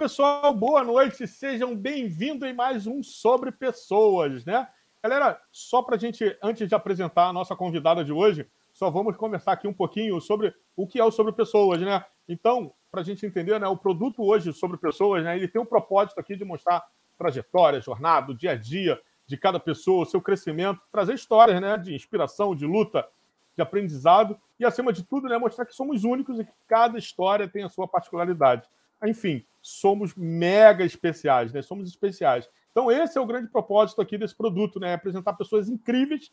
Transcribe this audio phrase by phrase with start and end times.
[0.00, 4.66] pessoal, boa noite, sejam bem-vindos em mais um Sobre Pessoas, né?
[5.04, 9.14] Galera, só para a gente, antes de apresentar a nossa convidada de hoje, só vamos
[9.18, 12.02] conversar aqui um pouquinho sobre o que é o Sobre Pessoas, né?
[12.26, 15.66] Então, para a gente entender, né, o produto hoje Sobre Pessoas, né, ele tem um
[15.66, 16.82] propósito aqui de mostrar
[17.18, 21.76] trajetória, jornada, o dia a dia de cada pessoa, o seu crescimento, trazer histórias, né,
[21.76, 23.06] de inspiração, de luta,
[23.54, 27.46] de aprendizado e, acima de tudo, né, mostrar que somos únicos e que cada história
[27.46, 28.66] tem a sua particularidade.
[29.04, 31.62] Enfim, somos mega especiais, né?
[31.62, 32.48] Somos especiais.
[32.70, 34.94] Então, esse é o grande propósito aqui desse produto, né?
[34.94, 36.30] Apresentar pessoas incríveis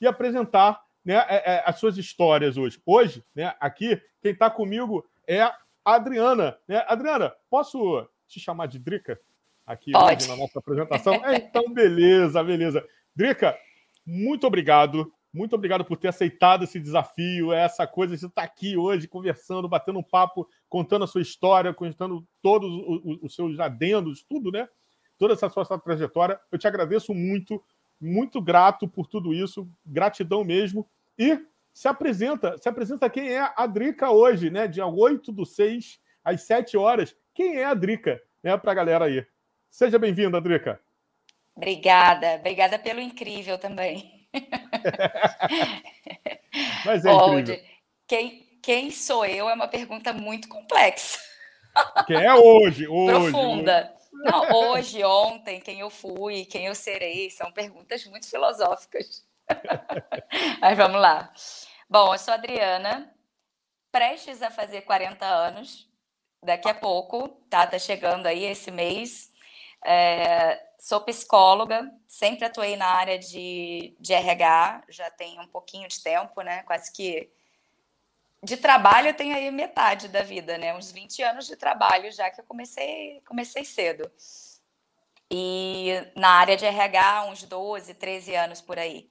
[0.00, 2.80] e apresentar né, é, é, as suas histórias hoje.
[2.84, 6.58] Hoje, né, aqui, quem está comigo é a Adriana.
[6.66, 6.84] Né?
[6.88, 9.18] Adriana, posso te chamar de Drica?
[9.64, 10.28] Aqui Pode.
[10.28, 11.14] na nossa apresentação?
[11.24, 12.84] É, então, beleza, beleza.
[13.14, 13.56] Drica,
[14.04, 15.12] muito obrigado.
[15.36, 19.98] Muito obrigado por ter aceitado esse desafio, essa coisa de estar aqui hoje conversando, batendo
[19.98, 22.70] um papo, contando a sua história, contando todos
[23.20, 24.66] os seus adendos, tudo, né?
[25.18, 26.40] Toda essa sua, sua trajetória.
[26.50, 27.62] Eu te agradeço muito,
[28.00, 30.88] muito grato por tudo isso, gratidão mesmo.
[31.18, 31.38] E
[31.70, 34.66] se apresenta, se apresenta quem é a Drica hoje, né?
[34.66, 37.14] Dia 8 do 6, às 7 horas.
[37.34, 38.56] Quem é a Drica, né?
[38.56, 39.22] Para a galera aí.
[39.70, 40.80] Seja bem-vinda, Drica.
[41.54, 44.26] Obrigada, obrigada pelo incrível também.
[46.84, 47.60] Mas é incrível.
[48.06, 51.18] Quem, quem sou eu é uma pergunta muito complexa.
[52.06, 52.86] Quem é hoje?
[52.88, 53.92] hoje Profunda.
[53.92, 53.96] Hoje.
[54.24, 59.24] Não, hoje, ontem, quem eu fui, quem eu serei, são perguntas muito filosóficas.
[60.60, 61.32] Mas vamos lá.
[61.88, 63.12] Bom, eu sou Adriana,
[63.92, 65.88] prestes a fazer 40 anos,
[66.42, 67.66] daqui a pouco, tá?
[67.66, 69.30] Tá chegando aí esse mês.
[69.88, 76.02] É, sou psicóloga, sempre atuei na área de, de RH, já tem um pouquinho de
[76.02, 76.64] tempo, né?
[76.64, 77.30] Quase que
[78.42, 80.74] de trabalho eu tenho aí metade da vida, né?
[80.74, 84.10] Uns 20 anos de trabalho já que eu comecei, comecei cedo.
[85.30, 89.08] E na área de RH, uns 12, 13 anos por aí.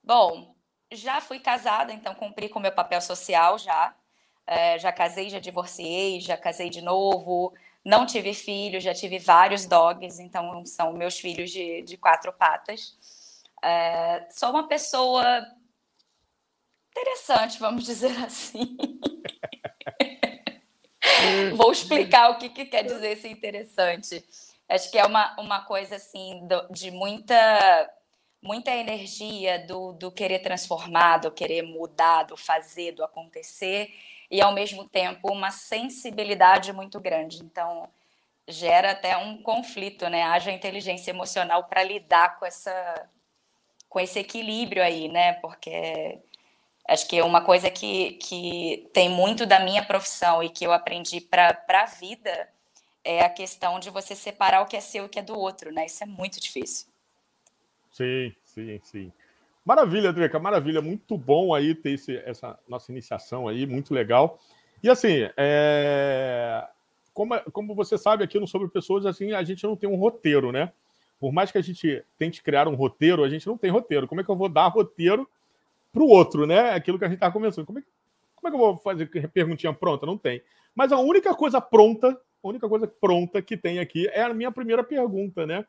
[0.00, 0.54] Bom,
[0.92, 3.96] já fui casada, então cumpri com o meu papel social já.
[4.46, 7.52] É, já casei, já divorciei, já casei de novo.
[7.84, 12.96] Não tive filho, já tive vários dogs, então são meus filhos de, de quatro patas.
[13.62, 15.46] É, sou uma pessoa
[16.90, 18.76] interessante, vamos dizer assim.
[21.56, 24.24] Vou explicar o que, que, quer dizer ser interessante.
[24.68, 27.90] Acho que é uma, uma coisa assim de muita
[28.44, 33.90] muita energia do, do querer transformar, do querer mudar, do fazer, do acontecer,
[34.30, 37.42] e ao mesmo tempo uma sensibilidade muito grande.
[37.42, 37.88] Então,
[38.46, 40.22] gera até um conflito, né?
[40.22, 43.08] Haja inteligência emocional para lidar com essa
[43.88, 45.34] com esse equilíbrio aí, né?
[45.34, 46.18] Porque
[46.88, 51.20] acho que uma coisa que, que tem muito da minha profissão e que eu aprendi
[51.20, 52.48] para a vida
[53.04, 55.38] é a questão de você separar o que é seu e o que é do
[55.38, 55.86] outro, né?
[55.86, 56.88] Isso é muito difícil.
[57.92, 59.12] Sim, sim, sim.
[59.64, 60.82] Maravilha, Drica, maravilha.
[60.82, 64.38] Muito bom aí ter esse, essa nossa iniciação aí, muito legal.
[64.82, 66.66] E assim, é...
[67.14, 70.52] como, como você sabe aqui no Sobre Pessoas, assim, a gente não tem um roteiro,
[70.52, 70.70] né?
[71.18, 74.06] Por mais que a gente tente criar um roteiro, a gente não tem roteiro.
[74.06, 75.26] Como é que eu vou dar roteiro
[75.90, 76.72] para o outro, né?
[76.72, 77.64] Aquilo que a gente estava começando.
[77.64, 77.82] Como é,
[78.36, 80.04] como é que eu vou fazer perguntinha pronta?
[80.04, 80.42] Não tem.
[80.74, 84.52] Mas a única coisa pronta, a única coisa pronta que tem aqui é a minha
[84.52, 85.64] primeira pergunta, né?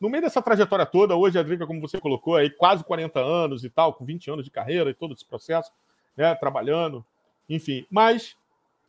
[0.00, 3.64] No meio dessa trajetória toda, hoje a Drica, como você colocou, aí quase 40 anos
[3.64, 5.72] e tal, com 20 anos de carreira e todo esse processo,
[6.16, 7.04] né, trabalhando,
[7.48, 7.86] enfim.
[7.90, 8.36] Mas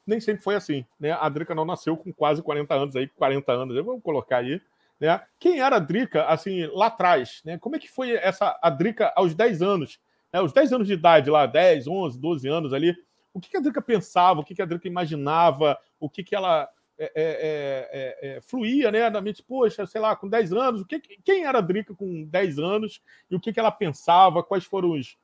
[0.06, 1.12] nem sempre foi assim, né?
[1.14, 4.62] A Drica não nasceu com quase 40 anos aí, 40 anos, vou colocar aí,
[5.00, 5.22] né?
[5.40, 7.58] Quem era a Drica, assim, lá atrás, né?
[7.58, 10.00] Como é que foi essa a Drica aos 10 anos,
[10.32, 10.40] né?
[10.40, 12.96] Aos 10 anos de idade lá, 10, 11, 12 anos ali,
[13.34, 16.70] o que, a Drica pensava, o que, que a Drica imaginava, o que, que ela
[16.98, 19.10] é é, é, é, fluía, né?
[19.10, 22.24] Na mente, poxa, sei lá, com 10 anos, o que, quem era a Drica com
[22.24, 25.18] 10 anos e o que, que ela pensava, quais foram os,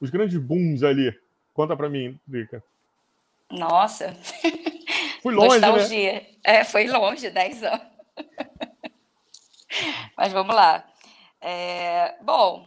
[0.00, 1.14] os grandes booms ali?
[1.52, 2.62] Conta para mim, Drica.
[3.50, 4.16] Nossa.
[5.22, 5.68] Fui longe, né?
[5.68, 6.12] Nostalgia.
[6.14, 6.26] né?
[6.42, 7.86] É, foi longe, 10 anos.
[10.16, 10.86] Mas vamos lá.
[11.40, 12.66] É, bom,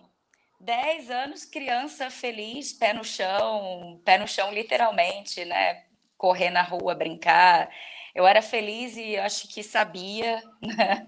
[0.60, 5.84] 10 anos, criança feliz, pé no chão, pé no chão literalmente, né?
[6.18, 7.70] Correr na rua, brincar,
[8.18, 10.44] eu era feliz e acho que sabia.
[10.60, 11.08] Né?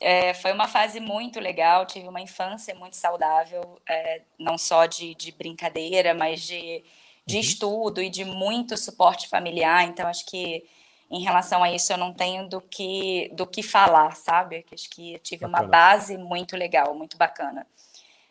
[0.00, 5.14] É, foi uma fase muito legal, tive uma infância muito saudável, é, não só de,
[5.14, 6.84] de, brincadeira, mas de,
[7.26, 7.40] de uhum.
[7.40, 9.88] estudo e de muito suporte familiar.
[9.88, 10.64] Então, acho que
[11.10, 14.64] em relação a isso eu não tenho do que, do que falar, sabe?
[14.72, 15.62] Acho que tive bacana.
[15.62, 17.66] uma base muito legal, muito bacana.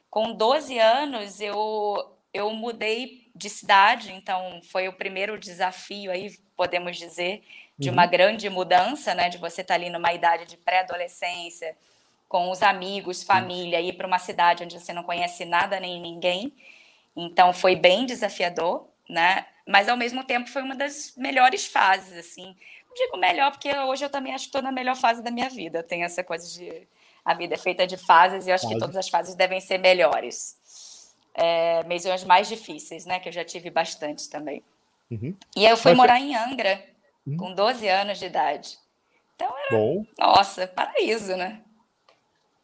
[0.09, 6.95] Com 12 anos, eu, eu mudei de cidade, então foi o primeiro desafio aí, podemos
[6.95, 7.43] dizer,
[7.77, 8.09] de uma uhum.
[8.09, 9.29] grande mudança, né?
[9.29, 11.75] De você estar tá ali numa idade de pré-adolescência,
[12.27, 16.53] com os amigos, família, ir para uma cidade onde você não conhece nada nem ninguém.
[17.15, 19.45] Então foi bem desafiador, né?
[19.67, 22.55] Mas ao mesmo tempo foi uma das melhores fases, assim.
[22.87, 25.49] Não digo melhor porque hoje eu também acho que estou na melhor fase da minha
[25.49, 25.83] vida.
[25.83, 26.87] Tem essa coisa de
[27.23, 29.79] a vida é feita de fases e eu acho que todas as fases devem ser
[29.79, 30.57] melhores.
[31.33, 33.19] É, mesmo as mais difíceis, né?
[33.19, 34.63] Que eu já tive bastante também.
[35.09, 35.35] Uhum.
[35.55, 36.83] E aí eu fui Mas morar em Angra,
[37.25, 37.37] uhum.
[37.37, 38.77] com 12 anos de idade.
[39.35, 40.05] Então era, Bom.
[40.17, 41.61] nossa, paraíso, né?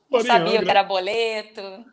[0.10, 1.62] Não sabia o que era boleto.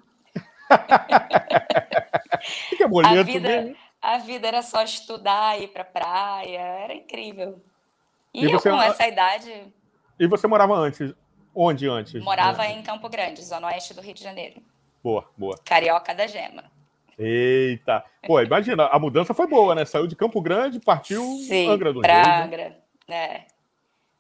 [2.73, 6.95] o que é boleto a vida, a vida era só estudar, ir pra praia, era
[6.95, 7.63] incrível.
[8.35, 9.73] E, e eu com essa idade...
[10.19, 11.15] E você morava antes?
[11.55, 12.23] Onde antes?
[12.23, 14.61] Morava em Campo Grande, zona oeste do Rio de Janeiro.
[15.03, 15.57] Boa, boa.
[15.65, 16.65] Carioca da Gema.
[17.19, 18.05] Eita!
[18.25, 19.85] Pô, imagina, a mudança foi boa, né?
[19.85, 22.23] Saiu de Campo Grande, partiu Sim, Angra do pra.
[22.29, 22.45] Né?
[22.45, 22.79] Angra,
[23.09, 23.47] né?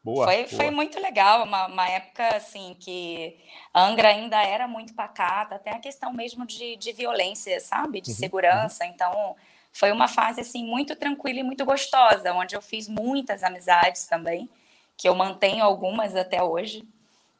[0.02, 0.48] Boa, foi, boa.
[0.48, 3.36] foi muito legal, uma, uma, época assim que
[3.74, 8.00] Angra ainda era muito pacata, até a questão mesmo de, de violência, sabe?
[8.00, 8.84] De uhum, segurança.
[8.84, 8.90] Uhum.
[8.90, 9.36] Então,
[9.72, 14.48] foi uma fase assim muito tranquila e muito gostosa, onde eu fiz muitas amizades também,
[14.96, 16.82] que eu mantenho algumas até hoje.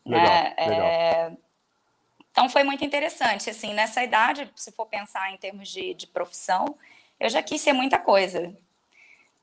[0.04, 0.54] Legal, né?
[0.58, 0.86] legal.
[0.86, 1.32] É
[2.38, 6.78] então foi muito interessante, assim, nessa idade, se for pensar em termos de, de profissão,
[7.18, 8.56] eu já quis ser muita coisa.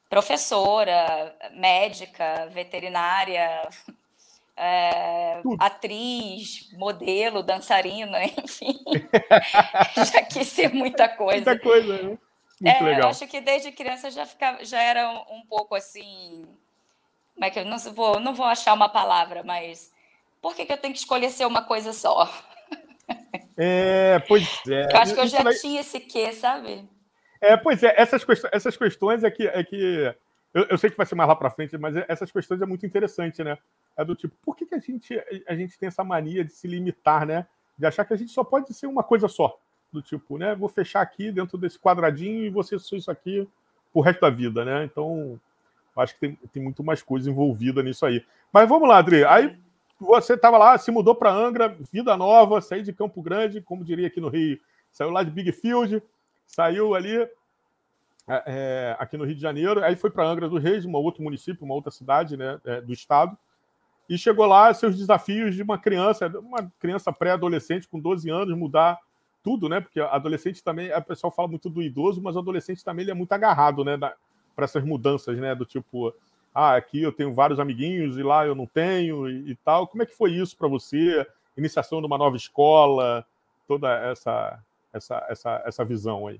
[0.09, 3.67] Professora, médica, veterinária,
[4.55, 8.79] é, atriz, modelo, dançarina, enfim.
[10.09, 11.51] já quis ser muita coisa.
[11.51, 12.17] Muita coisa, né?
[12.61, 13.01] Muito é, legal.
[13.01, 16.47] Eu acho que desde criança já, ficava, já era um, um pouco assim.
[17.33, 19.91] Como é que eu não vou, não vou achar uma palavra, mas
[20.41, 22.31] por que, que eu tenho que escolher ser uma coisa só?
[23.57, 24.91] É, pois é.
[24.91, 25.57] Eu acho que eu já daí...
[25.59, 26.87] tinha esse quê, sabe?
[27.39, 29.47] É, pois é, essas, questões, essas questões é que.
[29.47, 30.13] É que
[30.53, 32.85] eu, eu sei que vai ser mais lá para frente, mas essas questões é muito
[32.85, 33.57] interessante, né?
[33.97, 35.13] É do tipo, por que, que a, gente,
[35.47, 37.45] a gente tem essa mania de se limitar, né?
[37.77, 39.57] De achar que a gente só pode ser uma coisa só.
[39.91, 40.55] Do tipo, né?
[40.55, 43.47] Vou fechar aqui dentro desse quadradinho e você só isso aqui
[43.93, 44.83] pro resto da vida, né?
[44.83, 45.39] Então,
[45.95, 48.25] acho que tem, tem muito mais coisa envolvida nisso aí.
[48.51, 49.23] Mas vamos lá, Adri.
[49.23, 49.57] Aí
[49.99, 54.07] você estava lá, se mudou para Angra, vida nova, saiu de Campo Grande, como diria
[54.07, 54.59] aqui no Rio,
[54.91, 56.01] saiu lá de Big Field,
[56.45, 57.29] saiu ali é,
[58.27, 61.65] é aqui no Rio de Janeiro, aí foi para Angra dos Reis, um outro município,
[61.65, 63.37] uma outra cidade né, é, do estado,
[64.09, 68.99] e chegou lá seus desafios de uma criança, uma criança pré-adolescente com 12 anos, mudar
[69.43, 69.79] tudo, né?
[69.79, 73.15] Porque adolescente também, a pessoa fala muito do idoso, mas o adolescente também ele é
[73.15, 73.97] muito agarrado, né?
[73.97, 75.53] Para essas mudanças, né?
[75.55, 76.13] Do tipo,
[76.55, 79.85] ah, aqui eu tenho vários amiguinhos e lá eu não tenho e, e tal.
[79.85, 81.27] Como é que foi isso para você?
[81.57, 83.25] Iniciação de uma nova escola,
[83.67, 84.57] toda essa,
[84.93, 86.39] essa, essa, essa visão aí.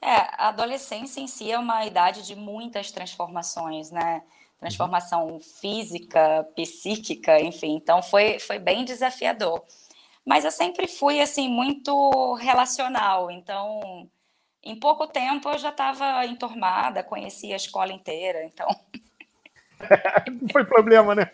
[0.00, 4.22] É, a adolescência em si é uma idade de muitas transformações, né?
[4.60, 5.40] Transformação uhum.
[5.40, 7.74] física, psíquica, enfim.
[7.74, 9.64] Então foi, foi bem desafiador.
[10.24, 14.08] Mas eu sempre fui assim muito relacional, então
[14.62, 18.68] em pouco tempo eu já estava enturmada, conhecia a escola inteira, então.
[20.40, 21.30] Não foi problema, né?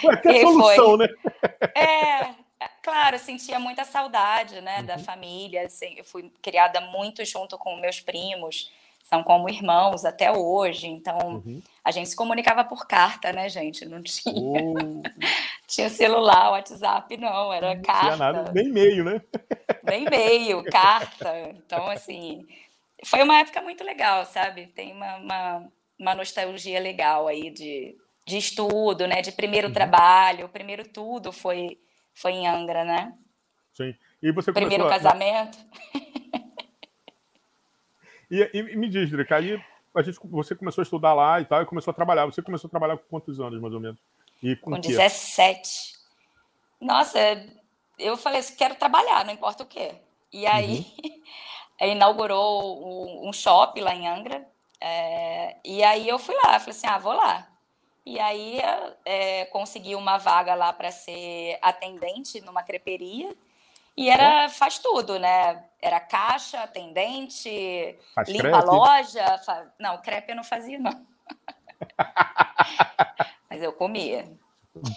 [0.00, 1.06] Foi até solução, foi.
[1.06, 1.08] né?
[1.76, 2.34] É,
[2.82, 4.86] claro, sentia muita saudade, né, uhum.
[4.86, 5.66] da família.
[5.66, 8.70] Assim, eu fui criada muito junto com meus primos
[9.04, 10.88] são como irmãos até hoje.
[10.88, 11.62] Então, uhum.
[11.84, 13.84] a gente se comunicava por carta, né, gente?
[13.84, 15.02] Não tinha, oh.
[15.66, 18.04] Tinha celular, WhatsApp, não, era não carta.
[18.04, 19.20] Tinha nada, nem e-mail, né?
[19.84, 21.50] Nem e-mail, carta.
[21.50, 22.46] Então, assim,
[23.04, 24.66] foi uma época muito legal, sabe?
[24.68, 25.68] Tem uma, uma,
[25.98, 27.94] uma nostalgia legal aí de,
[28.26, 29.20] de estudo, né?
[29.20, 29.74] De primeiro uhum.
[29.74, 31.78] trabalho, primeiro tudo foi,
[32.14, 33.12] foi em Angra, né?
[33.74, 33.94] Sim.
[34.22, 35.58] E você Primeiro casamento.
[38.30, 39.62] E, e, me diz, Drica, aí
[39.94, 42.26] a gente, você começou a estudar lá e tal, e começou a trabalhar.
[42.26, 44.00] Você começou a trabalhar com quantos anos, mais ou menos?
[44.42, 45.94] E com com 17.
[46.80, 47.18] Nossa,
[47.98, 49.94] eu falei assim, quero trabalhar, não importa o quê.
[50.32, 50.86] E aí,
[51.80, 51.88] uhum.
[51.88, 54.46] inaugurou um shopping lá em Angra,
[54.80, 57.48] é, e aí eu fui lá, falei assim, ah, vou lá.
[58.04, 58.60] E aí
[59.04, 63.34] é, consegui uma vaga lá para ser atendente numa creperia,
[63.96, 65.64] e era, faz tudo, né?
[65.80, 68.58] Era caixa, atendente, faz limpa crepe.
[68.58, 69.38] a loja.
[69.38, 69.72] Fa...
[69.78, 71.06] Não, crepe eu não fazia, não.
[73.54, 74.28] Mas eu comia.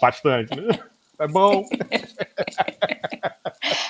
[0.00, 0.66] Bastante, né?
[1.20, 1.64] É bom.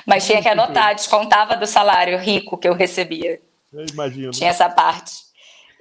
[0.07, 3.41] Mas tinha que anotar, descontava do salário rico que eu recebia.
[3.73, 4.31] Eu imagino.
[4.31, 5.27] Tinha essa parte.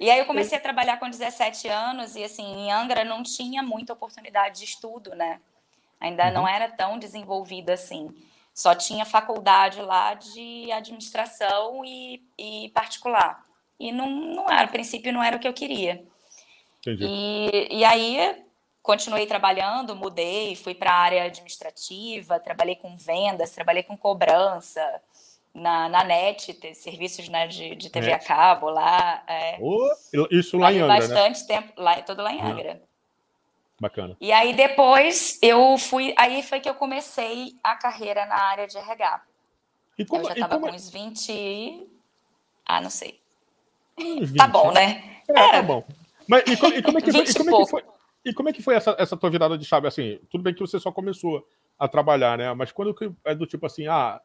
[0.00, 3.62] E aí eu comecei a trabalhar com 17 anos e assim, em Angra não tinha
[3.62, 5.38] muita oportunidade de estudo, né?
[6.00, 6.32] Ainda uhum.
[6.32, 8.08] não era tão desenvolvido assim.
[8.54, 13.44] Só tinha faculdade lá de administração e, e particular.
[13.78, 16.02] E não, não era, a princípio, não era o que eu queria.
[16.80, 17.04] Entendi.
[17.06, 18.47] E, e aí
[18.88, 24.80] continuei trabalhando, mudei, fui para a área administrativa, trabalhei com vendas, trabalhei com cobrança
[25.52, 28.24] na, na NET, serviços né, de, de TV Net.
[28.24, 29.22] a cabo lá.
[29.26, 29.58] É.
[29.60, 29.94] Oh,
[30.30, 31.00] isso lá em Angra, né?
[31.00, 31.46] bastante né?
[31.46, 32.80] tempo, lá, todo lá em Angra.
[33.78, 34.16] Bacana.
[34.18, 38.78] E aí depois eu fui, aí foi que eu comecei a carreira na área de
[38.78, 39.22] RH.
[39.98, 41.86] E como, eu já estava com uns 20,
[42.64, 43.20] ah, não sei.
[43.98, 45.20] 20, tá bom, né?
[45.28, 45.84] É, é, tá bom.
[46.26, 47.34] Mas e, como, e como é que foi?
[47.34, 47.97] Como é que foi?
[48.28, 49.86] E como é que foi essa, essa tua virada de chave?
[49.86, 52.52] Assim, tudo bem que você só começou a trabalhar, né?
[52.52, 52.94] Mas quando
[53.24, 54.20] é do tipo assim, ah,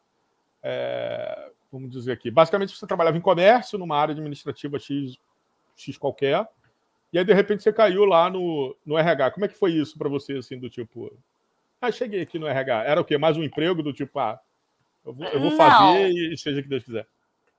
[0.62, 5.16] é, vamos dizer aqui, basicamente você trabalhava em comércio, numa área administrativa X,
[5.74, 6.46] X qualquer,
[7.10, 9.30] e aí de repente você caiu lá no, no RH.
[9.30, 11.10] Como é que foi isso para você, assim, do tipo,
[11.80, 12.84] ah, cheguei aqui no RH.
[12.84, 13.16] Era o quê?
[13.16, 14.38] Mais um emprego do tipo, ah,
[15.02, 17.06] eu vou, eu vou fazer e seja o que Deus quiser.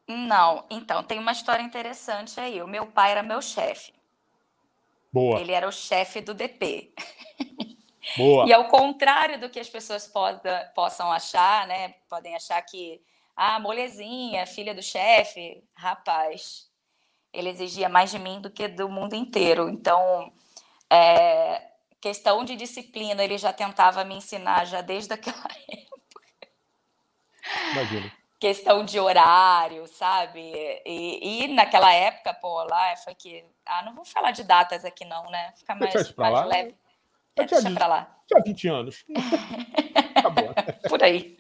[0.08, 2.62] Não, então, tem uma história interessante aí.
[2.62, 3.92] O meu pai era meu chefe.
[5.16, 5.40] Boa.
[5.40, 6.94] Ele era o chefe do DP.
[8.18, 8.46] Boa.
[8.46, 11.96] E ao contrário do que as pessoas poda, possam achar, né?
[12.10, 13.02] Podem achar que,
[13.34, 15.64] ah, molezinha, filha do chefe.
[15.74, 16.70] Rapaz,
[17.32, 19.70] ele exigia mais de mim do que do mundo inteiro.
[19.70, 20.34] Então,
[20.90, 21.62] é,
[22.02, 26.28] questão de disciplina, ele já tentava me ensinar já desde aquela época.
[27.72, 30.40] Imagina questão de horário, sabe?
[30.86, 33.44] E, e, naquela época, pô, lá foi que.
[33.66, 35.52] Ah, não vou falar de datas aqui, não, né?
[35.56, 36.46] Fica mais, mais lá.
[36.46, 36.76] leve.
[37.36, 38.16] É, deixa pra lá.
[38.28, 39.04] Tinha 20 anos.
[40.16, 40.54] Acabou.
[40.88, 41.36] Por aí.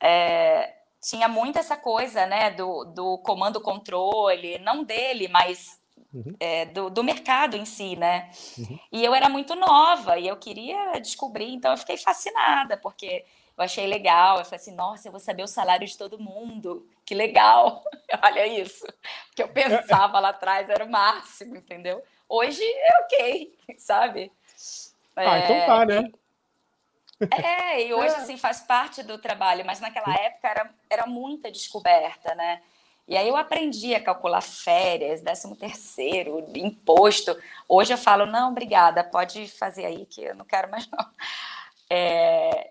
[0.00, 0.06] É.
[0.08, 5.80] É, tinha muito essa coisa, né, do, do comando-controle, não dele, mas
[6.14, 6.36] Uhum.
[6.38, 8.30] É, do, do, mercado em si, né?
[8.58, 8.78] Uhum.
[8.92, 13.24] E eu era muito nova e eu queria descobrir, então eu fiquei fascinada, porque
[13.62, 14.38] eu achei legal.
[14.38, 16.86] Eu falei assim, nossa, eu vou saber o salário de todo mundo.
[17.06, 17.84] Que legal.
[18.22, 18.84] Olha isso.
[18.84, 22.02] O que eu pensava lá atrás era o máximo, entendeu?
[22.28, 24.32] Hoje é ok, sabe?
[25.14, 26.12] Ah, é, então tá, né?
[27.30, 28.18] É, e hoje, é.
[28.18, 32.60] assim, faz parte do trabalho, mas naquela época era, era muita descoberta, né?
[33.06, 37.36] E aí eu aprendi a calcular férias, décimo terceiro, imposto.
[37.68, 41.06] Hoje eu falo, não, obrigada, pode fazer aí que eu não quero mais não.
[41.90, 42.70] É,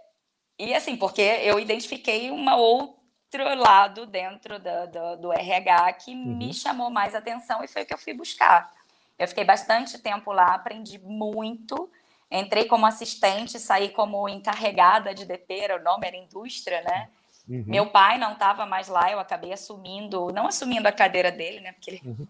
[0.58, 6.38] e assim, porque eu identifiquei um outro lado dentro do, do, do RH que uhum.
[6.38, 8.72] me chamou mais atenção e foi o que eu fui buscar.
[9.18, 11.90] Eu fiquei bastante tempo lá, aprendi muito.
[12.30, 17.10] Entrei como assistente, saí como encarregada de DP, o nome era indústria, né?
[17.48, 17.64] Uhum.
[17.68, 21.74] Meu pai não estava mais lá, eu acabei assumindo, não assumindo a cadeira dele, né?
[21.74, 22.26] Porque ele uhum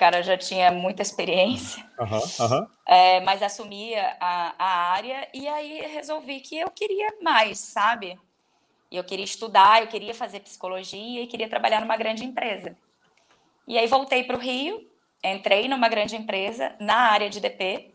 [0.00, 2.66] cara já tinha muita experiência, uhum, uhum.
[2.88, 8.18] É, mas assumia a, a área e aí resolvi que eu queria mais, sabe?
[8.90, 12.74] Eu queria estudar, eu queria fazer psicologia e queria trabalhar numa grande empresa.
[13.68, 14.90] E aí voltei para o Rio,
[15.22, 17.92] entrei numa grande empresa na área de DP.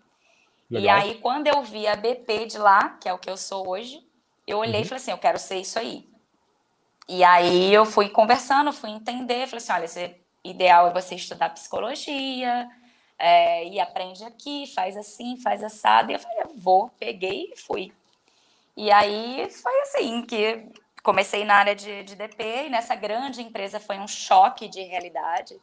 [0.69, 0.83] Legal.
[0.83, 3.67] E aí, quando eu vi a BP de lá, que é o que eu sou
[3.67, 3.99] hoje,
[4.45, 4.81] eu olhei uhum.
[4.81, 6.07] e falei assim: eu quero ser isso aí.
[7.09, 11.49] E aí eu fui conversando, fui entender, falei assim: olha, você ideal é você estudar
[11.49, 12.69] psicologia,
[13.17, 16.11] é, e aprende aqui, faz assim, faz assado.
[16.11, 17.91] E eu falei, vou, peguei e fui.
[18.75, 20.65] E aí foi assim que
[21.01, 25.55] comecei na área de, de DP, e nessa grande empresa foi um choque de realidade.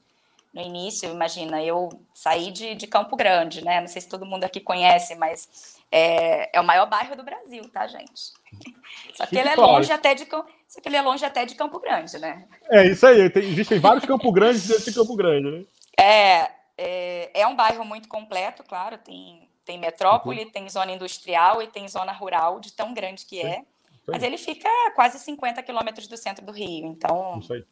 [0.55, 3.81] No início, imagina, eu saí de, de Campo Grande, né?
[3.81, 7.69] Não sei se todo mundo aqui conhece, mas é, é o maior bairro do Brasil,
[7.71, 8.33] tá, gente?
[9.15, 10.27] Só que ele é longe até de
[10.73, 12.47] só que ele é longe até de Campo Grande, né?
[12.71, 13.29] É isso aí.
[13.29, 15.64] Tem, existem vários Campo Grandes dentro de Campo Grande, né?
[16.00, 18.97] É, é, é um bairro muito completo, claro.
[18.97, 20.50] Tem, tem metrópole, uhum.
[20.50, 23.62] tem zona industrial e tem zona rural, de tão grande que é.
[24.09, 26.87] Mas ele fica a quase 50 quilômetros do centro do Rio.
[26.87, 27.62] Então, isso aí.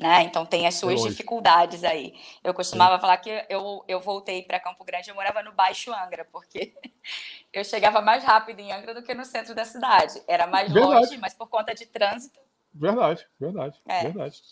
[0.00, 0.22] Né?
[0.22, 2.14] Então tem as suas dificuldades aí.
[2.42, 3.02] Eu costumava Sim.
[3.02, 6.72] falar que eu, eu voltei para Campo Grande, eu morava no Baixo Angra, porque
[7.52, 10.22] eu chegava mais rápido em Angra do que no centro da cidade.
[10.26, 10.94] Era mais verdade.
[10.94, 12.40] longe, mas por conta de trânsito.
[12.72, 14.02] Verdade, verdade, é.
[14.04, 14.42] verdade.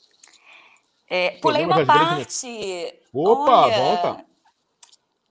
[1.09, 3.01] É, pulei uma parte.
[3.11, 4.27] Opa, Olha, volta.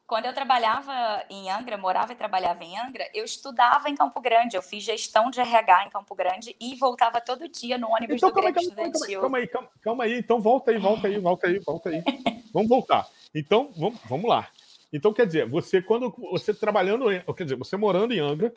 [0.08, 0.94] Quando eu trabalhava
[1.30, 4.56] em Angra, morava e trabalhava em Angra, eu estudava em Campo Grande.
[4.56, 8.30] Eu fiz gestão de RH em Campo Grande e voltava todo dia no ônibus então,
[8.30, 9.20] do calma, calma, Estudantil.
[9.20, 10.18] Calma aí, calma, calma aí.
[10.18, 12.02] Então volta aí, volta aí, volta aí, volta aí.
[12.54, 13.06] vamos voltar.
[13.36, 14.50] Então, vamos, vamos lá.
[14.94, 18.54] Então, quer dizer, você quando você trabalhando, quer dizer, você morando em Angra,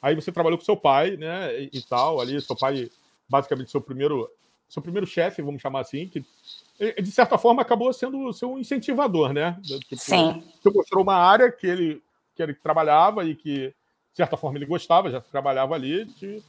[0.00, 2.90] aí você trabalhou com seu pai, né, e, e tal, ali, seu pai,
[3.28, 4.30] basicamente, seu primeiro,
[4.70, 6.24] seu primeiro chefe, vamos chamar assim, que
[6.78, 9.58] de certa forma, acabou sendo seu incentivador, né?
[9.62, 10.42] Tipo, Sim.
[10.60, 12.02] Você mostrou uma área que ele,
[12.34, 16.42] que ele trabalhava e que, de certa forma, ele gostava, já trabalhava ali, te,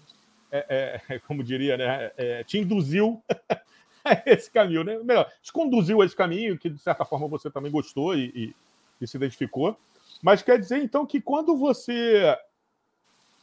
[0.52, 2.12] é, é, como diria, né?
[2.18, 3.24] É, te induziu
[4.26, 4.98] esse caminho, né?
[5.04, 8.56] Melhor, te conduziu a esse caminho, que de certa forma você também gostou e, e,
[9.02, 9.78] e se identificou.
[10.22, 12.38] Mas quer dizer, então, que quando você.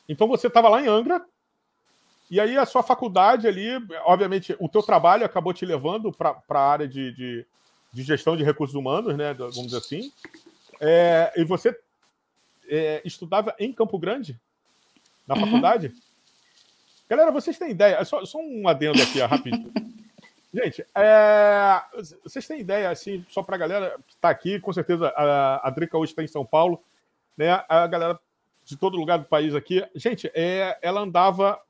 [0.08, 1.24] Então você estava lá em Angra,
[2.34, 3.68] e aí a sua faculdade ali,
[4.04, 7.46] obviamente, o teu trabalho acabou te levando para a área de, de,
[7.92, 9.32] de, gestão de recursos humanos, né?
[9.34, 10.12] Vamos dizer assim.
[10.80, 11.78] É, e você
[12.68, 14.36] é, estudava em Campo Grande,
[15.28, 15.42] na uhum.
[15.42, 15.94] faculdade?
[17.08, 18.04] Galera, vocês têm ideia?
[18.04, 19.72] Só, só um adendo aqui, rapidinho.
[20.52, 21.82] Gente, é,
[22.24, 25.70] vocês têm ideia, assim, só para a galera que está aqui, com certeza a, a
[25.70, 26.82] Drica hoje está em São Paulo,
[27.36, 27.64] né?
[27.68, 28.18] A galera
[28.64, 29.86] de todo lugar do país aqui.
[29.94, 31.60] Gente, é, ela andava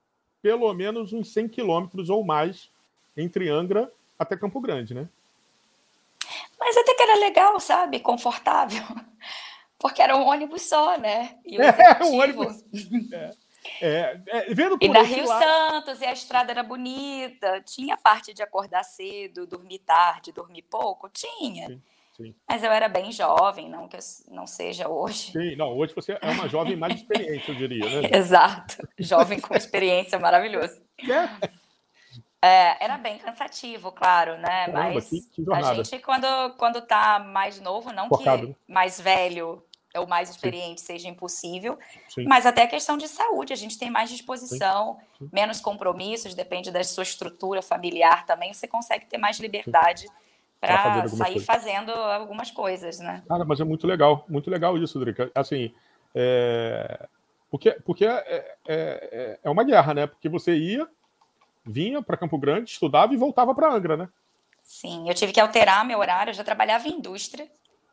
[0.44, 2.68] pelo menos uns 100 quilômetros ou mais
[3.16, 5.08] entre Angra até Campo Grande, né?
[6.60, 7.98] Mas até que era legal, sabe?
[7.98, 8.82] Confortável.
[9.80, 11.34] Porque era um ônibus só, né?
[11.46, 11.72] E é,
[12.04, 12.62] um ônibus.
[13.10, 13.30] É.
[13.80, 15.42] É, é, vendo e da Rio lado...
[15.42, 21.08] Santos, e a estrada era bonita, tinha parte de acordar cedo, dormir tarde, dormir pouco,
[21.08, 21.68] tinha.
[21.68, 21.82] Sim,
[22.16, 22.34] sim.
[22.48, 25.32] Mas eu era bem jovem, não que eu não seja hoje.
[25.32, 28.10] Sim, não, hoje você é uma jovem mais experiente, eu diria, né?
[28.16, 30.80] Exato, jovem com experiência, maravilhoso.
[31.00, 31.64] É.
[32.44, 34.66] É, era bem cansativo, claro, né?
[34.66, 36.26] Caramba, Mas que, que a gente, quando,
[36.58, 38.48] quando tá mais novo, não Focado.
[38.48, 39.64] que mais velho
[39.96, 40.86] ou mais experiente Sim.
[40.88, 41.78] seja impossível,
[42.08, 42.24] Sim.
[42.24, 45.30] mas até a questão de saúde, a gente tem mais disposição, Sim.
[45.32, 50.06] menos compromissos, depende da sua estrutura familiar também, você consegue ter mais liberdade
[50.66, 51.46] para sair coisas.
[51.46, 53.22] fazendo algumas coisas, né?
[53.28, 55.30] Cara, mas é muito legal, muito legal isso, Drica.
[55.34, 55.72] Assim,
[56.14, 57.06] é...
[57.50, 60.06] porque, porque é, é, é, é uma guerra, né?
[60.06, 60.88] Porque você ia,
[61.64, 64.08] vinha para Campo Grande, estudava e voltava para Angra, né?
[64.62, 67.46] Sim, eu tive que alterar meu horário, eu já trabalhava em indústria,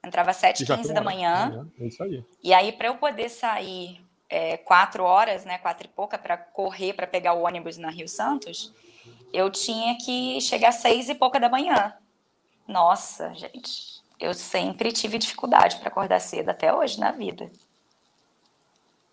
[0.04, 1.68] Entrava às 7h15 da manhã.
[1.80, 2.24] É isso aí.
[2.44, 6.94] E aí, para eu poder sair é, quatro horas, né, quatro e pouca, para correr
[6.94, 8.74] para pegar o ônibus na Rio Santos,
[9.32, 11.94] eu tinha que chegar às seis e pouca da manhã.
[12.68, 17.52] Nossa, gente, eu sempre tive dificuldade para acordar cedo, até hoje na vida.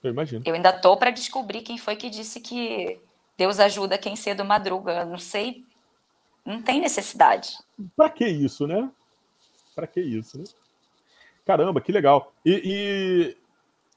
[0.03, 0.43] Eu imagino.
[0.47, 3.01] Eu ainda tô para descobrir quem foi que disse que
[3.37, 5.05] Deus ajuda quem cedo madruga.
[5.05, 5.65] Não sei,
[6.45, 7.59] não tem necessidade.
[7.97, 8.91] Para que isso, né?
[9.75, 10.45] Para que isso, né?
[11.45, 12.33] Caramba, que legal.
[12.45, 13.37] E,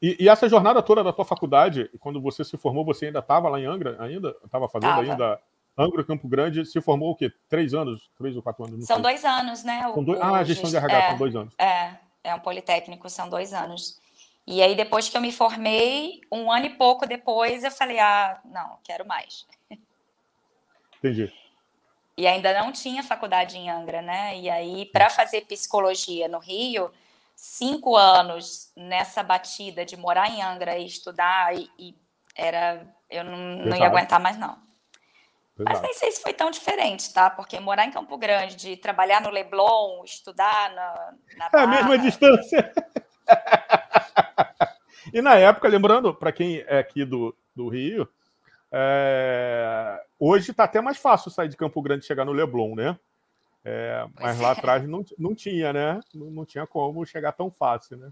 [0.01, 3.49] e, e, essa jornada toda da tua faculdade, quando você se formou, você ainda estava
[3.49, 3.97] lá em Angra?
[3.99, 4.35] Ainda?
[4.43, 5.01] Estava fazendo tava.
[5.01, 5.39] ainda
[5.81, 6.65] Angra Campo Grande?
[6.65, 7.31] Se formou o quê?
[7.49, 8.09] Três anos?
[8.17, 8.85] Três ou quatro anos?
[8.85, 9.03] São sei.
[9.03, 9.87] dois anos, né?
[9.87, 10.19] O, dois...
[10.21, 11.53] Ah, a gestão de RH, é, são dois anos.
[11.57, 11.91] É,
[12.23, 13.99] é um politécnico, são dois anos.
[14.45, 18.39] E aí, depois que eu me formei, um ano e pouco depois, eu falei, ah,
[18.45, 19.45] não, quero mais.
[20.97, 21.31] Entendi.
[22.17, 24.37] E ainda não tinha faculdade em Angra, né?
[24.37, 26.91] E aí, para fazer psicologia no Rio,
[27.35, 31.95] cinco anos nessa batida de morar em Angra e estudar, e, e
[32.35, 32.85] era.
[33.09, 34.57] Eu não, não, ia aguentar mais, não.
[35.57, 37.29] Mas nem sei se foi tão diferente, tá?
[37.29, 41.13] Porque morar em Campo Grande, trabalhar no Leblon, estudar na.
[41.37, 42.73] na é a mesma distância.
[45.13, 48.07] e na época, lembrando, para quem é aqui do, do Rio,
[48.71, 50.01] é...
[50.19, 52.97] hoje está até mais fácil sair de Campo Grande e chegar no Leblon, né?
[53.63, 54.51] É, mas lá é.
[54.53, 55.99] atrás não, não tinha, né?
[56.13, 58.11] Não, não, tinha como chegar tão fácil, né?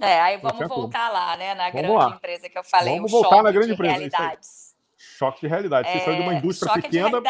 [0.00, 1.12] É, aí vamos voltar como.
[1.12, 1.54] lá, né?
[1.54, 2.16] Na vamos grande lá.
[2.16, 2.96] empresa que eu falei.
[2.96, 3.92] Vamos voltar na grande empresa.
[3.92, 4.69] Realidades.
[5.20, 5.86] Choque de realidade.
[5.86, 7.20] Você é, saiu de uma indústria pequena.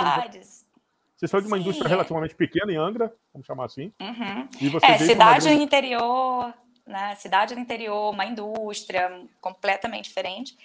[1.17, 1.63] Você saiu de uma Sim.
[1.63, 3.93] indústria relativamente pequena em Angra, vamos chamar assim.
[4.01, 4.49] Uhum.
[4.61, 5.57] E você é, cidade grande...
[5.57, 6.55] no interior,
[6.87, 7.17] né?
[7.17, 10.57] Cidade no interior, uma indústria completamente diferente.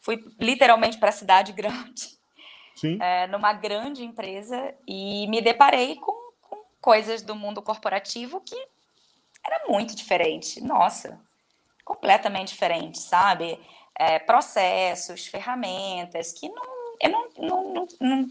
[0.00, 2.16] Fui literalmente para a cidade grande.
[3.00, 6.16] É, numa grande empresa e me deparei com
[6.80, 8.54] coisas do mundo corporativo que
[9.44, 10.60] era muito diferente.
[10.62, 11.20] Nossa,
[11.84, 13.58] completamente diferente, sabe?
[13.98, 18.30] É, processos, ferramentas que não, eu não, não, não, não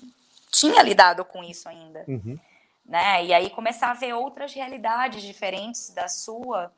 [0.50, 2.06] tinha lidado com isso ainda.
[2.08, 2.40] Uhum.
[2.86, 3.26] Né?
[3.26, 6.72] E aí começar a ver outras realidades diferentes da sua.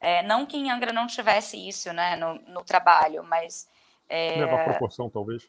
[0.00, 3.68] É, não que em Angra não tivesse isso né, no, no trabalho, mas.
[4.08, 5.48] É, Leva proporção, talvez.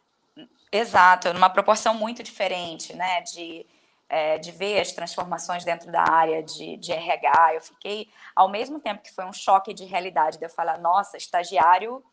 [0.72, 3.22] Exato, numa proporção muito diferente, né?
[3.22, 3.66] De
[4.14, 7.56] é, de ver as transformações dentro da área de, de RH.
[7.56, 11.18] Eu fiquei, ao mesmo tempo que foi um choque de realidade, de eu falar, nossa,
[11.18, 12.04] estagiário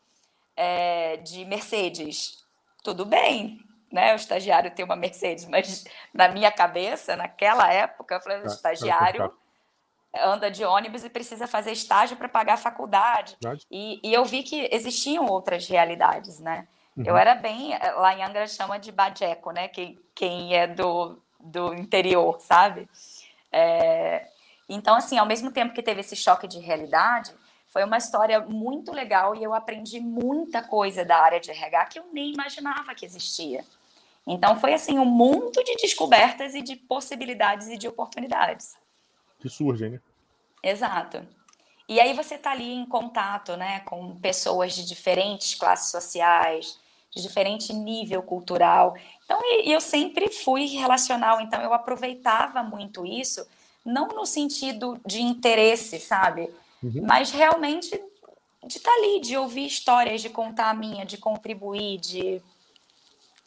[0.61, 2.45] é, de Mercedes,
[2.83, 3.59] tudo bem,
[3.91, 4.13] né?
[4.13, 8.45] O estagiário tem uma Mercedes, mas na minha cabeça, naquela época, eu falei, o é,
[8.45, 9.33] estagiário
[10.15, 13.37] anda de ônibus e precisa fazer estágio para pagar a faculdade.
[13.71, 16.67] E, e, eu vi que existiam outras realidades, né?
[16.95, 17.05] Uhum.
[17.07, 19.67] Eu era bem, lá em Angra chama de bajeco, né?
[19.67, 22.87] Quem, quem é do, do interior, sabe?
[23.51, 24.27] É,
[24.69, 27.33] então, assim, ao mesmo tempo que teve esse choque de realidade,
[27.71, 31.99] foi uma história muito legal e eu aprendi muita coisa da área de RH que
[31.99, 33.65] eu nem imaginava que existia.
[34.27, 38.75] Então foi assim um mundo de descobertas e de possibilidades e de oportunidades
[39.41, 40.01] que surgem, né?
[40.63, 41.27] Exato.
[41.89, 46.79] E aí você está ali em contato, né, com pessoas de diferentes classes sociais,
[47.09, 48.95] de diferente nível cultural.
[49.25, 53.45] Então, eu sempre fui relacional, então eu aproveitava muito isso,
[53.83, 56.49] não no sentido de interesse, sabe?
[56.83, 57.03] Uhum.
[57.05, 57.89] Mas realmente
[58.65, 62.41] de estar tá ali, de ouvir histórias, de contar a minha, de contribuir, de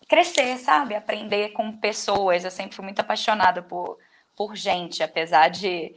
[0.08, 0.94] crescer, sabe?
[0.94, 2.44] Aprender com pessoas.
[2.44, 3.98] Eu sempre fui muito apaixonada por,
[4.36, 5.94] por gente, apesar de,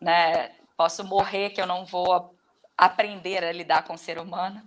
[0.00, 2.34] né, posso morrer que eu não vou
[2.76, 4.62] aprender a lidar com o ser humano,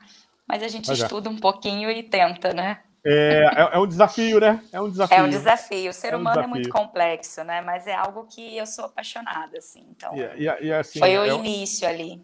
[0.48, 0.94] mas a gente é.
[0.94, 2.84] estuda um pouquinho e tenta, né?
[3.10, 4.62] É, é, é, um desafio, né?
[4.70, 5.17] É um desafio.
[5.17, 5.89] É um desafio.
[5.89, 6.43] O ser é um humano desafio.
[6.43, 7.62] é muito complexo, né?
[7.62, 9.86] Mas é algo que eu sou apaixonada, assim.
[9.89, 12.22] Então, e, e, assim, foi o é início ali.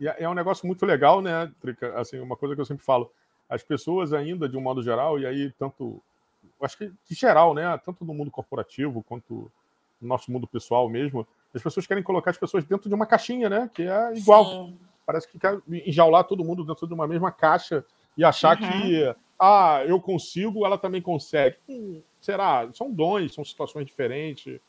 [0.00, 1.96] E é um negócio muito legal, né, Trica?
[2.00, 3.12] Assim, uma coisa que eu sempre falo,
[3.48, 6.02] as pessoas ainda, de um modo geral, e aí tanto,
[6.60, 9.48] acho que de geral, né, tanto no mundo corporativo quanto
[10.00, 13.48] no nosso mundo pessoal mesmo, as pessoas querem colocar as pessoas dentro de uma caixinha,
[13.48, 14.44] né, que é igual.
[14.44, 14.78] Sim.
[15.06, 17.84] Parece que quer enjaular todo mundo dentro de uma mesma caixa
[18.16, 18.68] e achar uhum.
[18.68, 21.56] que, ah, eu consigo, ela também consegue.
[21.68, 22.68] Hum, será?
[22.72, 24.60] São dons, são situações diferentes,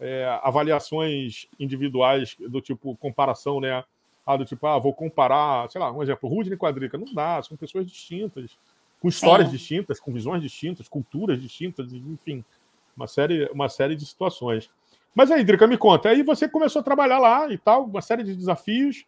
[0.00, 3.84] é, avaliações individuais do tipo comparação, né?
[4.24, 6.96] Ah, do tipo, ah, vou comparar, sei lá, um exemplo, Rudney e Quadrica.
[6.96, 8.56] Não dá, são pessoas distintas,
[9.00, 9.56] com histórias Sim.
[9.56, 12.44] distintas, com visões distintas, culturas distintas, enfim,
[12.96, 14.70] uma série, uma série de situações.
[15.14, 18.22] Mas aí, Drica, me conta, aí você começou a trabalhar lá e tal, uma série
[18.22, 19.04] de desafios.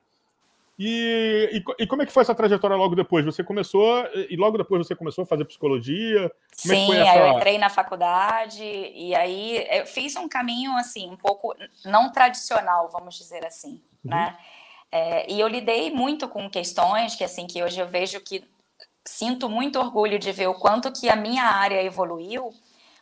[0.79, 3.25] E, e, e, como é que foi essa trajetória logo depois?
[3.25, 6.33] Você começou, e logo depois você começou a fazer psicologia?
[6.63, 7.19] Como Sim, é essa...
[7.19, 12.91] eu entrei na faculdade, e aí eu fiz um caminho, assim, um pouco não tradicional,
[12.91, 14.11] vamos dizer assim, uhum.
[14.11, 14.37] né?
[14.91, 18.45] É, e eu lidei muito com questões que, assim, que hoje eu vejo que
[19.05, 22.53] sinto muito orgulho de ver o quanto que a minha área evoluiu,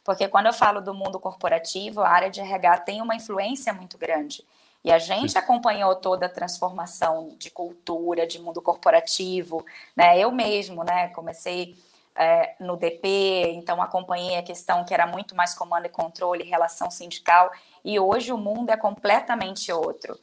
[0.04, 3.96] porque quando eu falo do mundo corporativo, a área de RH tem uma influência muito
[3.96, 4.44] grande.
[4.84, 9.64] E a gente acompanhou toda a transformação de cultura, de mundo corporativo,
[9.94, 10.18] né?
[10.18, 11.08] Eu mesmo, né?
[11.08, 11.76] Comecei
[12.16, 16.90] é, no DP, então acompanhei a questão que era muito mais comando e controle, relação
[16.90, 17.50] sindical,
[17.84, 20.18] e hoje o mundo é completamente outro.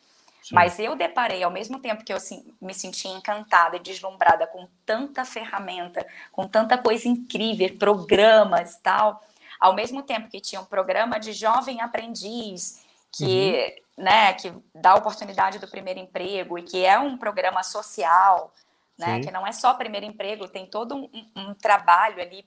[0.51, 2.17] Mas eu deparei, ao mesmo tempo que eu
[2.61, 9.21] me senti encantada e deslumbrada com tanta ferramenta, com tanta coisa incrível, programas e tal,
[9.59, 13.83] ao mesmo tempo que tinha um programa de jovem aprendiz, que, uhum.
[13.99, 18.53] Né, que dá oportunidade do primeiro emprego e que é um programa social,
[18.97, 22.45] né, que não é só primeiro emprego, tem todo um, um trabalho ali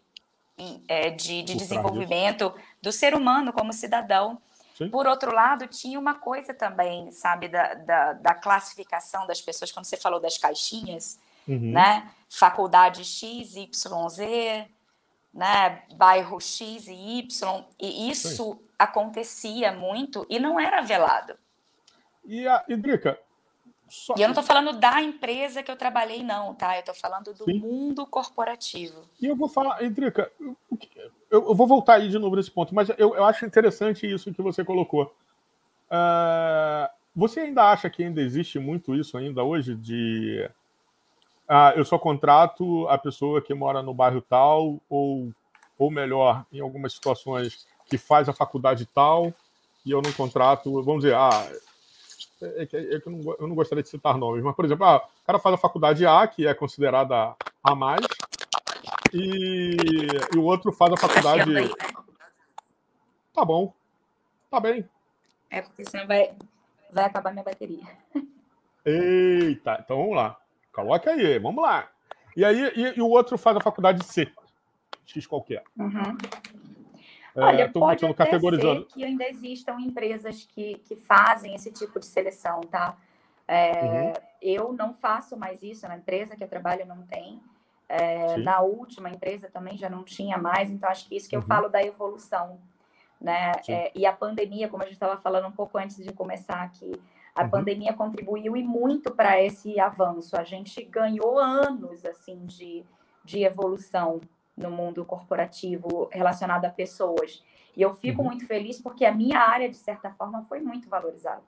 [0.88, 4.41] é, de, de desenvolvimento do ser humano como cidadão.
[4.75, 4.88] Sim.
[4.88, 9.85] Por outro lado, tinha uma coisa também, sabe, da, da, da, classificação das pessoas, quando
[9.85, 11.73] você falou das caixinhas, uhum.
[11.73, 12.11] né?
[12.31, 14.67] Faculdade X, Y, Z,
[15.35, 15.83] né?
[15.95, 18.71] Bairro X e Y, e isso Sim.
[18.83, 21.35] Acontecia muito e não era velado.
[22.25, 23.18] E, a, Idrica,
[23.92, 24.14] só...
[24.16, 26.77] E eu não estou falando da empresa que eu trabalhei, não, tá?
[26.77, 27.59] Eu estou falando do Sim.
[27.59, 29.03] mundo corporativo.
[29.21, 30.57] E eu vou falar, Edrica, eu,
[31.31, 34.40] eu, vou voltar aí de novo nesse ponto, mas eu, eu acho interessante isso que
[34.40, 35.14] você colocou.
[35.90, 40.49] Uh, você ainda acha que ainda existe muito isso ainda hoje de
[41.47, 45.31] ah, eu só contrato a pessoa que mora no bairro tal, ou,
[45.79, 49.35] ou melhor, em algumas situações, que faz a faculdade tal,
[49.85, 51.46] e eu não contrato, vamos dizer, ah,
[52.40, 54.87] é, é, é que eu, não, eu não gostaria de citar nomes, mas, por exemplo,
[54.87, 58.00] ah, o cara faz a faculdade A, que é considerada a mais,
[59.12, 59.76] e,
[60.35, 61.52] e o outro faz a faculdade.
[63.35, 63.74] Tá bom.
[64.50, 64.88] Tá bem.
[65.50, 66.33] É porque senão vai,
[66.90, 67.85] vai acabar minha bateria.
[68.87, 70.40] Eita, então vamos lá.
[70.72, 71.90] Coloca aí, vamos lá.
[72.35, 74.33] E aí, e, e o outro faz a faculdade C.
[75.05, 75.62] X qualquer.
[75.76, 76.16] Uhum.
[77.35, 78.83] Olha, é, pode até categorizando.
[78.83, 82.97] ser que ainda existam empresas que, que fazem esse tipo de seleção, tá?
[83.49, 84.12] É, uhum.
[84.40, 87.40] Eu não faço mais isso na empresa que eu trabalho, não tem.
[87.88, 91.40] É, na última empresa também já não tinha mais, então acho que isso que eu
[91.40, 91.47] uhum.
[91.47, 92.59] falo da evolução.
[93.21, 93.53] Né?
[93.68, 96.92] É, e a pandemia, como a gente estava falando um pouco antes de começar aqui,
[97.35, 97.51] a uhum.
[97.51, 100.37] pandemia contribuiu e muito para esse avanço.
[100.37, 102.85] A gente ganhou anos assim de,
[103.25, 104.21] de evolução
[104.57, 107.43] no mundo corporativo relacionado a pessoas.
[107.77, 108.29] E eu fico uhum.
[108.29, 111.43] muito feliz porque a minha área, de certa forma, foi muito valorizada.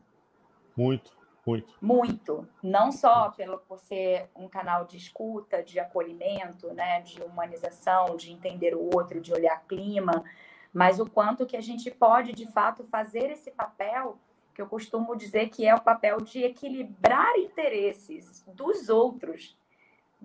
[0.76, 1.12] Muito,
[1.46, 1.74] muito.
[1.80, 2.48] Muito.
[2.62, 8.32] Não só pelo, por ser um canal de escuta, de acolhimento, né, de humanização, de
[8.32, 10.24] entender o outro, de olhar clima,
[10.72, 14.18] mas o quanto que a gente pode, de fato, fazer esse papel
[14.54, 19.56] que eu costumo dizer que é o papel de equilibrar interesses dos outros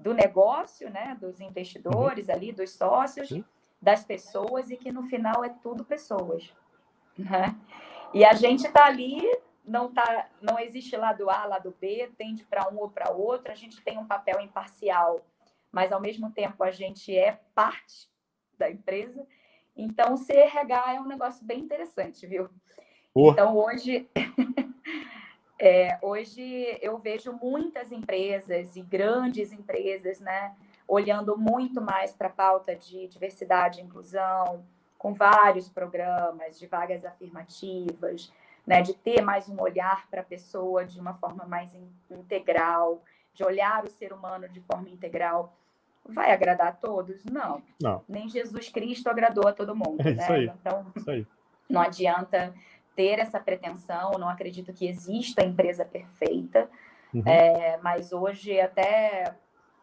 [0.01, 2.33] do negócio, né, dos investidores uhum.
[2.33, 3.43] ali, dos sócios, Sim.
[3.81, 6.53] das pessoas e que no final é tudo pessoas.
[7.17, 7.55] Né?
[8.13, 9.21] E a gente está ali,
[9.65, 13.55] não, tá, não existe lado A, lado B, tende para um ou para outro, a
[13.55, 15.25] gente tem um papel imparcial,
[15.71, 18.09] mas ao mesmo tempo a gente é parte
[18.57, 19.25] da empresa.
[19.75, 22.49] Então, ser RH é um negócio bem interessante, viu?
[23.15, 24.09] Então, hoje,
[25.59, 30.55] é, hoje eu vejo muitas empresas e grandes empresas, né,
[30.87, 34.63] olhando muito mais para a pauta de diversidade e inclusão,
[34.97, 38.31] com vários programas de vagas afirmativas,
[38.65, 41.75] né, de ter mais um olhar para a pessoa de uma forma mais
[42.09, 45.53] integral, de olhar o ser humano de forma integral.
[46.05, 47.23] Vai agradar a todos?
[47.25, 47.61] Não.
[47.81, 48.03] não.
[48.07, 49.99] Nem Jesus Cristo agradou a todo mundo.
[50.01, 50.53] É né?
[50.59, 51.27] Então, isso aí.
[51.69, 52.53] não adianta
[52.99, 54.11] ter essa pretensão.
[54.19, 56.69] Não acredito que exista a empresa perfeita.
[57.13, 57.23] Uhum.
[57.25, 59.35] É, mas hoje, até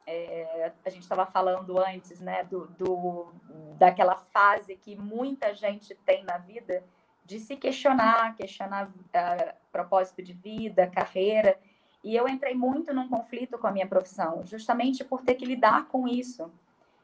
[0.07, 3.33] é, a gente estava falando antes, né, do, do,
[3.79, 6.85] daquela fase que muita gente tem na vida
[7.25, 11.59] de se questionar, questionar uh, propósito de vida, carreira.
[12.05, 15.89] E eu entrei muito num conflito com a minha profissão, justamente por ter que lidar
[15.89, 16.53] com isso.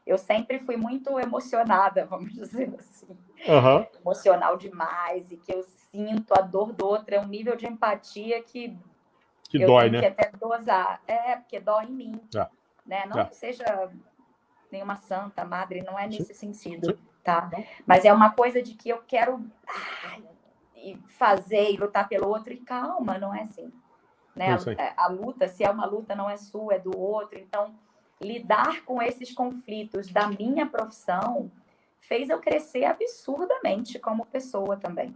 [0.07, 3.07] Eu sempre fui muito emocionada, vamos dizer assim.
[3.49, 3.87] Uhum.
[4.01, 8.43] Emocional demais, e que eu sinto a dor do outro, é um nível de empatia
[8.43, 8.77] que,
[9.49, 10.01] que eu dói, tenho né?
[10.01, 11.03] que até dosar.
[11.07, 12.21] É, porque dói em mim.
[12.37, 12.47] É
[12.85, 13.05] né?
[13.07, 13.25] Não é.
[13.27, 13.91] que seja
[14.71, 16.53] nenhuma santa, madre, não é nesse Sim.
[16.53, 17.51] sentido, tá?
[17.87, 20.23] Mas é uma coisa de que eu quero ai,
[21.07, 23.73] fazer e lutar pelo outro, e calma, não é assim.
[24.35, 24.57] Né?
[24.97, 27.39] A, a, luta, se é uma luta, não é sua, é do outro.
[27.39, 27.75] Então,
[28.23, 31.51] lidar com esses conflitos da minha profissão
[31.99, 35.15] fez eu crescer absurdamente como pessoa também.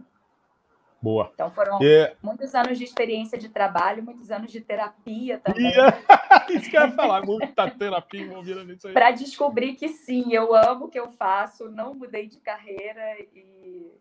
[1.01, 1.29] Boa.
[1.33, 2.15] Então foram e...
[2.23, 5.71] muitos anos de experiência de trabalho, muitos anos de terapia também.
[6.49, 8.93] Isso que eu ia falar, muita terapia envolvida nisso aí.
[8.93, 13.91] Para descobrir que sim, eu amo o que eu faço, não mudei de carreira e,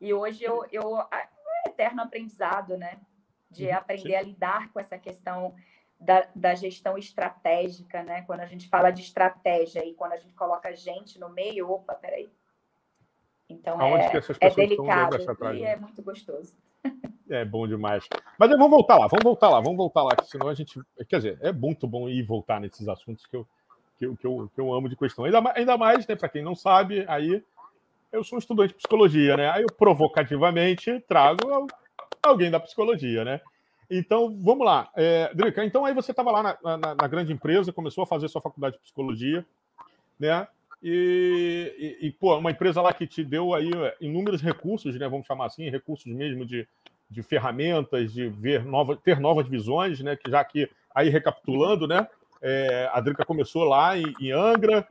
[0.00, 1.28] e hoje eu, eu é
[1.66, 2.98] um eterno aprendizado, né?
[3.50, 4.16] De aprender sim.
[4.16, 5.54] a lidar com essa questão
[5.98, 8.22] da, da, gestão estratégica, né?
[8.22, 11.70] Quando a gente fala de estratégia e quando a gente coloca a gente no meio,
[11.70, 12.30] opa, peraí,
[13.48, 15.16] então Aonde é, é delicado
[15.54, 16.54] e é muito gostoso.
[17.28, 18.06] É bom demais.
[18.38, 20.78] Mas vamos voltar lá, vamos voltar lá, vamos voltar lá, que senão a gente.
[21.08, 23.46] Quer dizer, é muito bom ir voltar nesses assuntos que eu,
[23.96, 25.24] que eu, que eu, que eu amo de questão.
[25.24, 27.42] Ainda, ainda mais, né, para quem não sabe, aí
[28.12, 29.50] eu sou um estudante de psicologia, né?
[29.50, 31.66] Aí eu provocativamente trago
[32.22, 33.40] alguém da psicologia, né?
[33.90, 34.90] Então, vamos lá.
[34.96, 38.28] É, Drica, então aí você estava lá na, na, na, grande empresa, começou a fazer
[38.28, 39.44] sua faculdade de psicologia,
[40.18, 40.46] né?
[40.82, 45.08] E, e, e, pô, uma empresa lá que te deu aí é, inúmeros recursos, né?
[45.08, 46.68] Vamos chamar assim, recursos mesmo de,
[47.08, 50.16] de ferramentas, de ver nova, ter novas visões, né?
[50.16, 52.06] Que já que aí recapitulando, né?
[52.42, 54.86] É, a Drica começou lá em, em, Angra,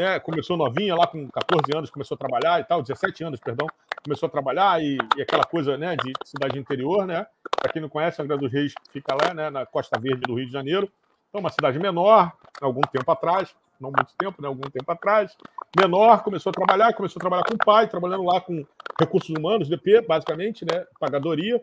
[0.00, 0.18] né?
[0.20, 3.66] Começou novinha lá com 14 anos, começou a trabalhar e tal, 17 anos, perdão,
[4.04, 5.96] começou a trabalhar e, e aquela coisa, né?
[5.96, 7.26] De cidade interior, né?
[7.60, 9.50] Para quem não conhece, Angra dos Reis fica lá, né?
[9.50, 10.90] Na Costa Verde do Rio de Janeiro.
[11.28, 15.36] Então, uma cidade menor, algum tempo atrás, não muito tempo, né, algum tempo atrás,
[15.78, 18.64] menor, começou a trabalhar, começou a trabalhar com o pai, trabalhando lá com
[18.98, 21.62] recursos humanos, DP, basicamente, né, pagadoria.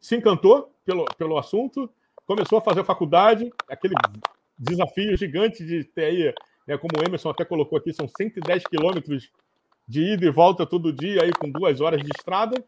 [0.00, 1.90] Se encantou pelo, pelo assunto,
[2.26, 3.94] começou a fazer faculdade, aquele
[4.58, 6.34] desafio gigante de ter aí,
[6.66, 9.30] né, como o Emerson até colocou aqui, são 110 quilômetros
[9.86, 12.64] de ida e volta todo dia, aí com duas horas de estrada.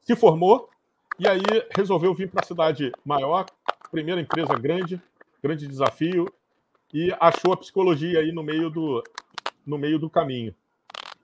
[0.00, 0.70] Se formou
[1.18, 1.42] e aí
[1.74, 3.46] resolveu vir para a cidade maior,
[3.90, 5.00] primeira empresa grande,
[5.42, 6.26] grande desafio,
[6.92, 9.02] e achou a psicologia aí no meio do,
[9.66, 10.54] no meio do caminho.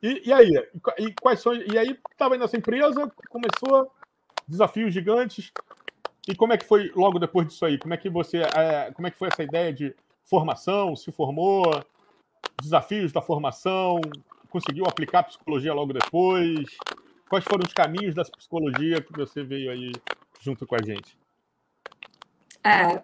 [0.02, 0.50] E, e aí?
[0.98, 3.90] E, quais são, e aí estava nessa empresa, começou
[4.46, 5.52] desafios gigantes.
[6.28, 7.78] E como é que foi logo depois disso aí?
[7.78, 10.96] Como é que você, é, como é que foi essa ideia de formação?
[10.96, 11.64] Se formou?
[12.60, 14.00] Desafios da formação?
[14.50, 16.64] Conseguiu aplicar psicologia logo depois?
[17.28, 19.92] Quais foram os caminhos da psicologia que você veio aí
[20.40, 21.16] junto com a gente?
[22.64, 23.02] É,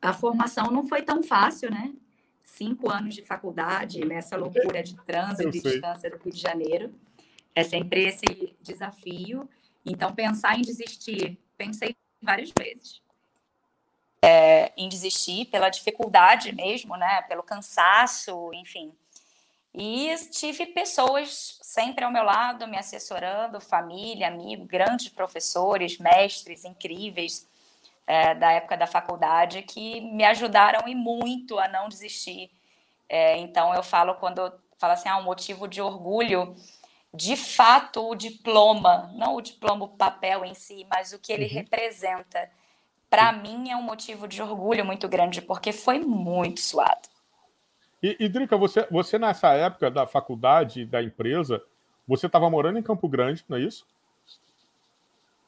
[0.00, 1.92] a formação não foi tão fácil, né?
[2.42, 6.94] Cinco anos de faculdade, nessa loucura de trânsito e distância do Rio de Janeiro.
[7.54, 9.48] É sempre esse desafio.
[9.84, 13.02] Então, pensar em desistir, pensei várias vezes.
[14.22, 17.22] É, em desistir pela dificuldade mesmo, né?
[17.22, 18.92] Pelo cansaço, enfim.
[19.74, 27.48] E tive pessoas sempre ao meu lado, me assessorando, família, amigo, grandes professores, mestres incríveis,
[28.06, 32.50] é, da época da faculdade que me ajudaram e muito a não desistir.
[33.08, 36.56] É, então, eu falo, quando eu falo assim, ah, um motivo de orgulho,
[37.14, 41.44] de fato, o diploma, não o diploma, o papel em si, mas o que ele
[41.44, 41.52] uhum.
[41.52, 42.50] representa,
[43.10, 47.08] para mim é um motivo de orgulho muito grande, porque foi muito suado.
[48.00, 51.62] E, e Drica, você, você nessa época da faculdade, da empresa,
[52.06, 53.86] você estava morando em Campo Grande, não é isso?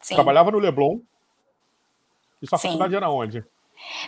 [0.00, 0.16] Sim.
[0.16, 0.98] Trabalhava no Leblon.
[2.42, 2.68] E sua Sim.
[2.68, 3.44] faculdade era onde?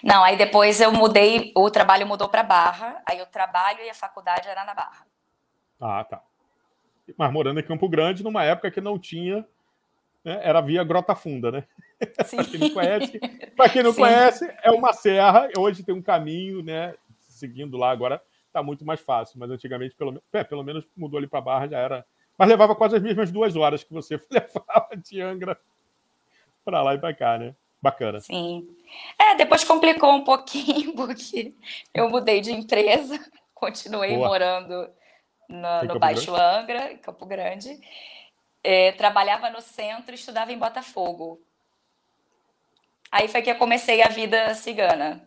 [0.03, 3.95] Não, aí depois eu mudei, o trabalho mudou para Barra, aí o trabalho e a
[3.95, 5.07] faculdade era na Barra.
[5.81, 6.23] Ah, tá.
[7.17, 9.47] Mas morando em Campo Grande, numa época que não tinha,
[10.25, 11.65] né, era via Grota Funda, né?
[12.35, 13.21] Para quem não conhece,
[13.73, 15.49] quem não conhece, é uma serra.
[15.57, 16.95] Hoje tem um caminho, né?
[17.29, 18.23] Seguindo lá agora
[18.55, 21.79] está muito mais fácil, mas antigamente pelo, é, pelo menos mudou ali para Barra já
[21.79, 22.07] era.
[22.39, 25.59] Mas levava quase as mesmas duas horas que você levava de Angra
[26.65, 27.55] para lá e para cá, né?
[27.83, 28.21] Bacana.
[28.21, 28.67] Sim.
[29.21, 31.53] É, depois complicou um pouquinho, porque
[31.93, 33.19] eu mudei de empresa,
[33.53, 34.29] continuei Boa.
[34.29, 34.89] morando
[35.49, 36.57] no, no Baixo Grande?
[36.57, 37.79] Angra, em Campo Grande.
[38.65, 41.39] É, trabalhava no centro e estudava em Botafogo.
[43.13, 45.23] Aí foi que eu comecei a vida cigana.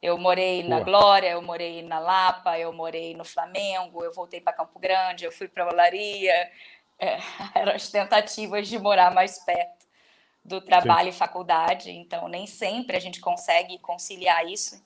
[0.00, 4.52] Eu morei na Glória, eu morei na Lapa, eu morei no Flamengo, eu voltei para
[4.52, 6.50] Campo Grande, eu fui para Olaria.
[6.98, 7.18] É,
[7.54, 9.86] eram as tentativas de morar mais perto
[10.44, 11.16] do trabalho Sim.
[11.16, 14.84] e faculdade, então nem sempre a gente consegue conciliar isso,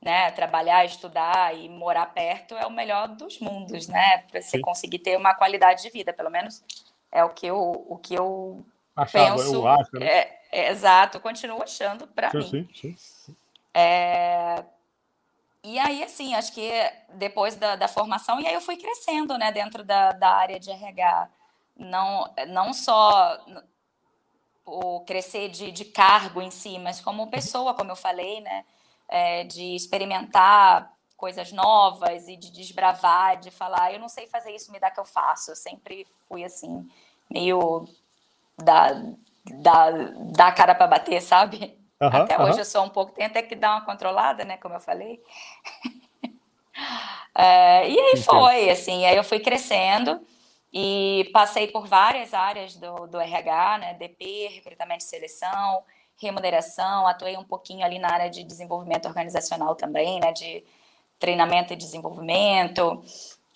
[0.00, 0.30] né?
[0.30, 4.18] Trabalhar, estudar e morar perto é o melhor dos mundos, né?
[4.30, 4.62] Para você Sim.
[4.62, 6.64] conseguir ter uma qualidade de vida, pelo menos
[7.10, 8.64] é o que eu, o que eu
[8.94, 9.54] Achava, penso.
[9.54, 10.06] Eu acho, né?
[10.06, 12.48] é, é, exato, continuo achando para mim.
[12.48, 13.36] Sim, sim, sim.
[13.74, 14.64] É...
[15.62, 16.70] E aí, assim, acho que
[17.14, 20.70] depois da, da, formação, e aí eu fui crescendo, né, dentro da, da área de
[20.70, 21.28] RH.
[21.76, 23.38] Não, não só
[24.64, 28.64] o crescer de, de cargo em si, mas como pessoa, como eu falei, né?
[29.08, 34.70] É, de experimentar coisas novas e de desbravar, de falar, eu não sei fazer isso,
[34.70, 35.50] me dá que eu faço.
[35.50, 36.88] Eu sempre fui assim,
[37.30, 37.88] meio
[38.56, 38.92] da,
[39.44, 41.78] da, da cara para bater, sabe?
[42.00, 42.44] Uhum, até uhum.
[42.44, 44.56] hoje eu sou um pouco, tem até que dar uma controlada, né?
[44.58, 45.22] Como eu falei.
[47.34, 50.20] é, e aí foi, assim, aí eu fui crescendo.
[50.72, 53.94] E passei por várias áreas do, do RH, né?
[53.94, 55.82] DP, recrutamento e seleção,
[56.18, 60.32] remuneração, atuei um pouquinho ali na área de desenvolvimento organizacional também, né?
[60.32, 60.62] De
[61.18, 63.02] treinamento e desenvolvimento.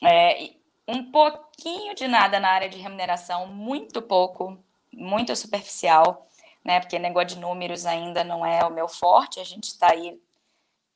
[0.03, 0.51] É,
[0.89, 4.59] um pouquinho de nada na área de remuneração, muito pouco,
[4.93, 6.27] muito superficial,
[6.65, 6.81] né?
[6.81, 10.21] Porque negócio de números ainda não é o meu forte, a gente está aí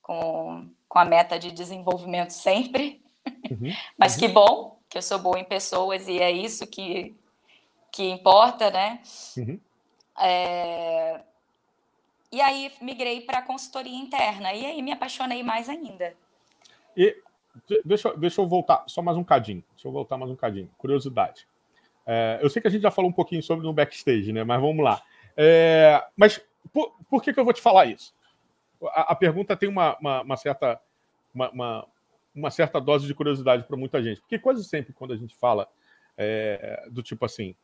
[0.02, 3.02] com, com a meta de desenvolvimento sempre.
[3.50, 4.20] Uhum, Mas uhum.
[4.20, 7.14] que bom, que eu sou boa em pessoas e é isso que,
[7.90, 9.00] que importa, né?
[9.36, 9.60] Uhum.
[10.20, 11.20] É...
[12.32, 16.16] E aí migrei para consultoria interna e aí me apaixonei mais ainda.
[16.96, 17.16] E
[17.84, 19.62] deixa, deixa eu voltar só mais um cadinho.
[19.72, 20.70] Deixa eu voltar mais um cadinho.
[20.78, 21.46] Curiosidade.
[22.06, 24.44] É, eu sei que a gente já falou um pouquinho sobre no backstage, né?
[24.44, 25.02] Mas vamos lá.
[25.36, 26.40] É, mas
[26.72, 28.14] por, por, que, que eu vou te falar isso?
[28.88, 30.80] A, a pergunta tem uma, uma, uma certa
[31.34, 31.86] uma, uma,
[32.34, 34.20] uma certa dose de curiosidade para muita gente.
[34.20, 35.68] Porque quase sempre quando a gente fala
[36.16, 37.54] é, do tipo assim.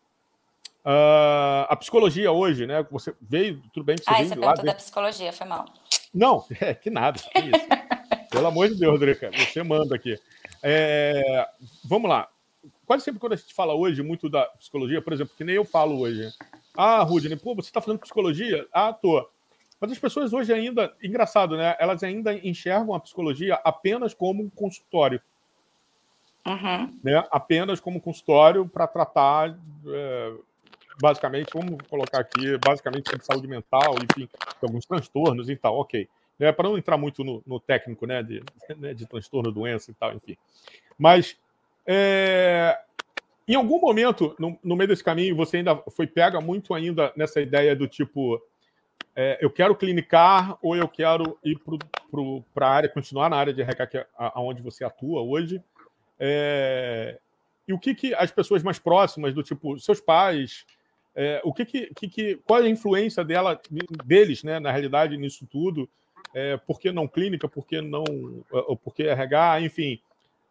[0.83, 2.83] Uh, a psicologia hoje, né?
[2.91, 4.55] Você veio, tudo bem que você ah, veio você lá.
[4.55, 5.67] da psicologia, foi mal.
[6.13, 7.21] Não, é que nada.
[7.21, 7.67] Que isso.
[8.31, 10.19] Pelo amor de Deus, Drica, você manda aqui.
[10.63, 11.49] É,
[11.85, 12.29] vamos lá.
[12.87, 15.65] Quase sempre quando a gente fala hoje muito da psicologia, por exemplo, que nem eu
[15.65, 16.33] falo hoje.
[16.77, 18.67] Ah, Rudney, pô, você está falando psicologia?
[18.73, 19.29] Ah, tô.
[19.81, 21.75] Mas as pessoas hoje ainda, engraçado, né?
[21.79, 25.21] Elas ainda enxergam a psicologia apenas como um consultório.
[26.47, 26.99] Uhum.
[27.03, 27.25] Né?
[27.31, 30.35] Apenas como consultório para tratar, é,
[31.01, 34.29] basicamente, vamos colocar aqui, basicamente sobre saúde mental, enfim,
[34.63, 36.09] alguns transtornos e tal, ok.
[36.41, 36.51] Né?
[36.51, 38.23] Para não entrar muito no, no técnico, né?
[38.23, 38.43] De,
[38.79, 38.95] né?
[38.95, 40.37] de transtorno, doença e tal, enfim.
[40.99, 41.37] Mas
[41.87, 42.79] é,
[43.47, 47.41] em algum momento, no, no, meio desse caminho, você ainda foi pega muito ainda nessa
[47.41, 48.43] ideia do tipo
[49.15, 51.59] é, eu quero clinicar ou eu quero ir
[52.55, 55.63] para a área, continuar na área de RH, que é aonde você atua hoje.
[56.19, 57.19] É,
[57.67, 60.65] e o que, que as pessoas mais próximas, do tipo, seus pais,
[61.15, 63.61] é, o que, que, que, qual é a influência dela,
[64.05, 65.89] deles, né, na realidade, nisso tudo?
[66.35, 67.49] É, por que não clínica?
[67.49, 68.05] Por que não.
[68.83, 69.63] Por que RH?
[69.63, 70.01] Enfim,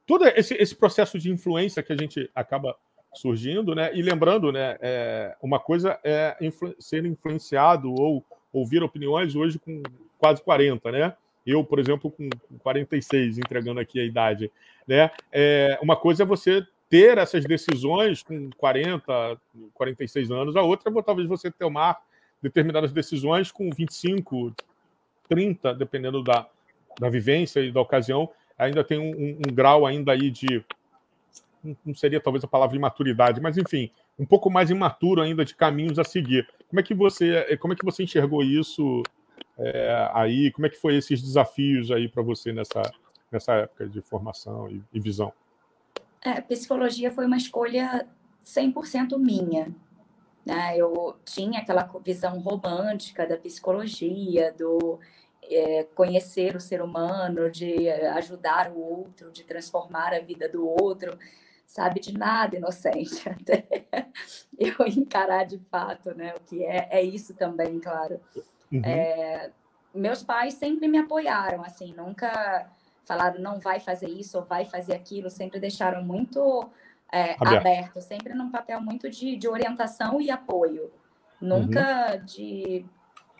[0.05, 2.75] todo esse, esse processo de influência que a gente acaba
[3.13, 3.91] surgindo, né?
[3.93, 9.81] E lembrando, né, é, uma coisa é influ ser influenciado ou ouvir opiniões hoje com
[10.17, 11.13] quase 40, né?
[11.45, 14.51] Eu, por exemplo, com 46, entregando aqui a idade,
[14.87, 15.09] né?
[15.31, 19.39] É, uma coisa é você ter essas decisões com 40,
[19.73, 22.01] 46 anos, a outra é talvez você tomar
[22.41, 24.53] determinadas decisões com 25,
[25.29, 26.45] 30, dependendo da,
[26.99, 30.65] da vivência e da ocasião, ainda tem um, um, um grau ainda aí de
[31.85, 35.55] não seria talvez a palavra de maturidade, mas enfim, um pouco mais imaturo ainda de
[35.55, 36.47] caminhos a seguir.
[36.69, 39.03] Como é que você, como é que você enxergou isso
[39.57, 40.51] é, aí?
[40.51, 42.81] Como é que foi esses desafios aí para você nessa,
[43.31, 45.33] nessa época de formação e, e visão?
[46.21, 48.07] É, psicologia foi uma escolha
[48.45, 49.73] 100% minha.
[50.49, 50.75] Né?
[50.77, 54.99] Eu tinha aquela visão romântica da psicologia, do
[55.43, 61.15] é, conhecer o ser humano, de ajudar o outro, de transformar a vida do outro,
[61.67, 63.63] sabe de nada inocente, até
[64.57, 66.33] eu encarar de fato, né?
[66.35, 68.19] O que é, é isso também, claro.
[68.71, 68.81] Uhum.
[68.83, 69.51] É,
[69.93, 72.67] meus pais sempre me apoiaram, assim, nunca
[73.05, 76.69] falaram não vai fazer isso ou vai fazer aquilo, sempre deixaram muito
[77.11, 77.57] é, aberto.
[77.57, 78.01] aberto.
[78.01, 80.91] sempre num papel muito de, de orientação e apoio,
[81.41, 82.25] nunca uhum.
[82.25, 82.85] de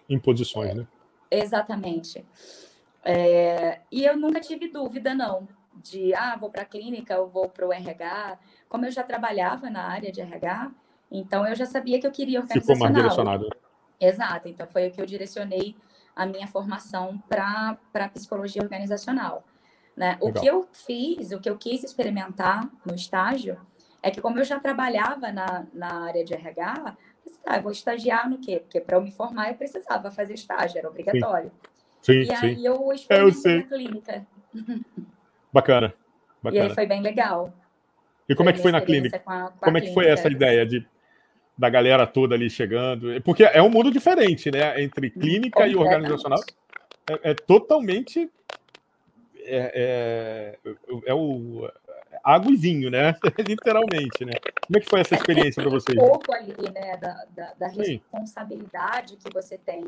[0.10, 0.88] imposições, né?
[1.30, 2.26] Exatamente.
[3.04, 7.48] É, e eu nunca tive dúvida, não, de, ah, vou para a clínica, eu vou
[7.48, 8.40] para o RH.
[8.68, 10.72] Como eu já trabalhava na área de RH,
[11.12, 12.76] então eu já sabia que eu queria organizacional.
[12.76, 13.50] Ficou mais direcionado.
[14.00, 15.76] Exato, então foi o que eu direcionei
[16.16, 19.44] a minha formação para psicologia organizacional.
[20.00, 20.18] Né?
[20.22, 23.58] O que eu fiz, o que eu quis experimentar no estágio,
[24.02, 26.96] é que como eu já trabalhava na, na área de RH,
[27.46, 28.62] ah, eu vou estagiar no quê?
[28.62, 31.52] Porque para eu me formar eu precisava fazer estágio, era obrigatório.
[32.02, 32.34] Sim, e sim.
[32.34, 34.28] aí eu experimentei na clínica.
[35.52, 35.94] Bacana,
[36.42, 36.64] bacana.
[36.64, 37.54] E aí foi bem legal.
[38.30, 39.20] E como é que foi na clínica?
[39.20, 40.88] Com a, com como é que foi essa ideia de
[41.58, 43.22] da galera toda ali chegando?
[43.22, 44.82] Porque é um mundo diferente, né?
[44.82, 46.40] Entre clínica e organizacional.
[47.22, 48.32] É, é totalmente
[49.50, 50.72] é, é,
[51.06, 51.70] é, o
[52.24, 53.16] água e vinho, né?
[53.48, 54.34] Literalmente, né?
[54.66, 55.98] Como é que foi essa experiência para vocês?
[55.98, 59.84] Um pouco ali, né, da, da, da responsabilidade que você tem,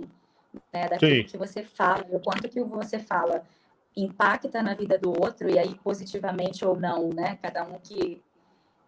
[0.74, 1.24] né, daquilo Sim.
[1.24, 3.44] que você fala, o quanto que você fala
[3.96, 7.38] impacta na vida do outro, e aí positivamente ou não, né?
[7.42, 8.22] Cada um que,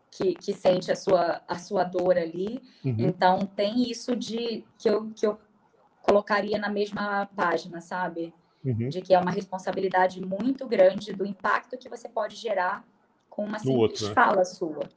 [0.10, 2.62] que, que sente a sua, a sua dor ali.
[2.84, 2.96] Uhum.
[2.98, 5.38] Então, tem isso de que eu, que eu
[6.02, 8.34] colocaria na mesma página, sabe?
[8.64, 8.90] Uhum.
[8.90, 12.84] De que é uma responsabilidade muito grande do impacto que você pode gerar
[13.30, 14.14] com uma simples outro, né?
[14.14, 14.90] fala sua.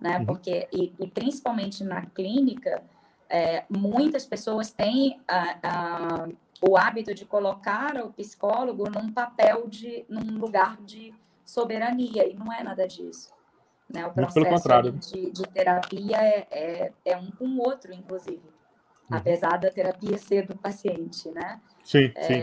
[0.00, 0.18] Né?
[0.18, 0.26] Uhum.
[0.26, 2.82] Porque, e, e, principalmente na clínica,
[3.28, 6.28] é, muitas pessoas têm a, a,
[6.60, 12.52] o hábito de colocar o psicólogo num papel de, num lugar de soberania, e não
[12.52, 13.32] é nada disso.
[13.92, 14.06] Né?
[14.06, 18.42] O processo de, de, terapia é, é, é, um com o outro, inclusive.
[19.10, 19.18] Uhum.
[19.18, 21.60] Apesar da terapia ser do paciente, né?
[21.84, 22.34] Sim, é, sim.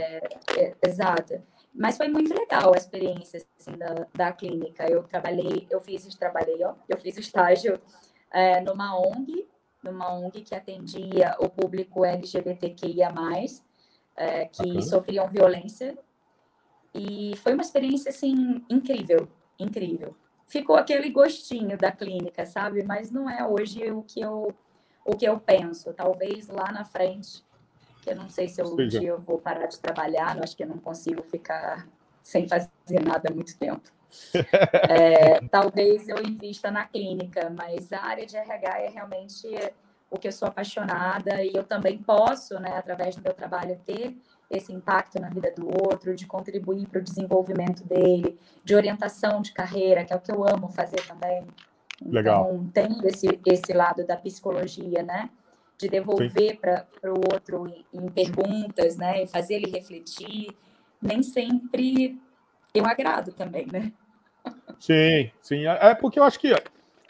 [0.60, 1.42] É, exato.
[1.74, 4.90] Mas foi muito legal a experiência assim, da, da clínica.
[4.90, 7.80] Eu trabalhei, eu fiz, trabalhei, ó, eu fiz estágio
[8.32, 9.48] é, numa ONG,
[9.84, 13.14] numa ONG que atendia o público LGBTQIA+,
[14.16, 14.82] é, que Bacana.
[14.82, 15.98] sofriam violência.
[16.94, 20.16] E foi uma experiência, assim, incrível, incrível.
[20.48, 22.84] Ficou aquele gostinho da clínica, sabe?
[22.84, 24.54] Mas não é hoje o que eu,
[25.10, 25.94] o que eu penso.
[25.94, 27.44] Talvez lá na frente
[28.02, 30.64] que eu não sei se eu, um dia eu vou parar de trabalhar, acho que
[30.64, 31.88] eu não consigo ficar
[32.22, 32.70] sem fazer
[33.04, 33.90] nada há muito tempo.
[34.90, 39.48] é, talvez eu invista na clínica, mas a área de RH é realmente
[40.10, 44.18] o que eu sou apaixonada e eu também posso, né, através do meu trabalho, ter
[44.50, 49.52] esse impacto na vida do outro, de contribuir para o desenvolvimento dele, de orientação de
[49.52, 51.46] carreira, que é o que eu amo fazer também.
[52.02, 52.66] Então, Legal.
[52.74, 55.30] tem esse, esse lado da psicologia, né?
[55.80, 59.24] de devolver para o outro em, em, perguntas, né?
[59.24, 60.54] E fazer ele refletir.
[61.02, 62.20] Nem sempre
[62.74, 63.94] eu agrado também, né?
[64.78, 65.66] Sim, sim.
[65.66, 66.60] É, é porque eu acho que é,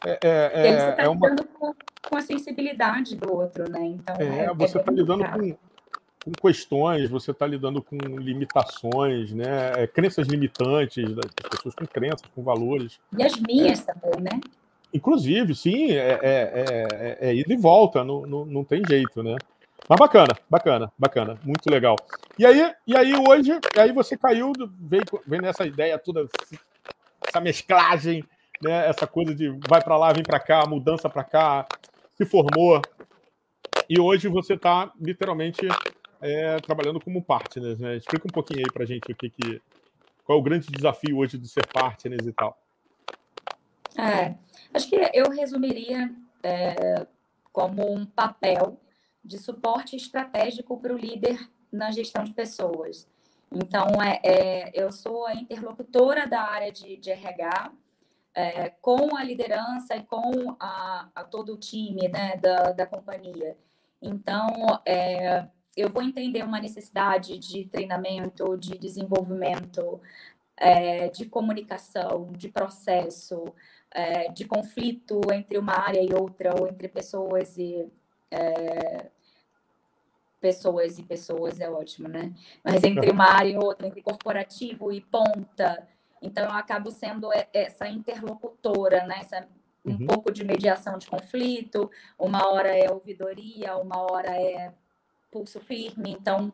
[0.05, 1.29] é, é, você está é uma...
[1.29, 1.73] lidando com,
[2.09, 3.83] com, a sensibilidade do outro, né?
[3.85, 5.57] Então, é, é você está lidando com,
[6.25, 9.87] com, questões, você está lidando com limitações, né?
[9.87, 12.99] crenças limitantes das pessoas com crenças, com valores.
[13.17, 14.39] E as minhas também, né?
[14.93, 19.35] Inclusive, sim, é, é, é, é ida e volta, não, não, não tem jeito, né?
[19.87, 21.95] Mas bacana, bacana, bacana, muito legal.
[22.37, 26.27] E aí, e aí hoje, aí você caiu, veio, veio nessa ideia toda,
[27.27, 28.23] essa mesclagem,
[28.61, 28.87] né?
[28.87, 31.67] Essa coisa de vai para lá, vem para cá, mudança para cá,
[32.15, 32.81] se formou.
[33.89, 35.67] E hoje você está literalmente
[36.21, 37.97] é, trabalhando como partner, né?
[37.97, 39.61] Explica um pouquinho aí para gente o que, que
[40.23, 42.55] qual é o grande desafio hoje de ser partner e tal.
[43.97, 44.35] É,
[44.73, 46.13] acho que eu resumiria
[46.43, 47.05] é,
[47.51, 48.79] como um papel
[49.23, 53.07] de suporte estratégico para o líder na gestão de pessoas.
[53.51, 57.71] Então, é, é, eu sou a interlocutora da área de, de RH
[58.33, 63.57] é, com a liderança e com a, a, todo o time né, da, da companhia.
[64.01, 64.47] Então,
[64.85, 69.99] é, eu vou entender uma necessidade de treinamento, de desenvolvimento,
[70.55, 73.43] é, de comunicação, de processo,
[73.91, 77.87] é, de conflito entre uma área e outra, ou entre pessoas e.
[78.31, 79.07] É,
[80.39, 82.33] pessoas e pessoas é ótimo, né?
[82.63, 85.85] Mas entre uma área e outra, entre corporativo e ponta,
[86.21, 89.17] então eu acabo sendo essa interlocutora, né?
[89.19, 89.47] Essa,
[89.85, 90.07] um uhum.
[90.07, 94.73] pouco de mediação de conflito, uma hora é ouvidoria, uma hora é
[95.31, 96.51] pulso firme, então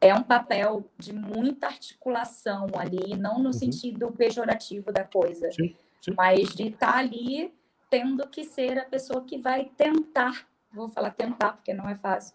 [0.00, 3.52] é um papel de muita articulação ali, não no uhum.
[3.52, 5.74] sentido pejorativo da coisa, sim,
[6.04, 6.14] sim.
[6.16, 7.52] mas de estar tá ali
[7.90, 12.34] tendo que ser a pessoa que vai tentar, vou falar tentar porque não é fácil,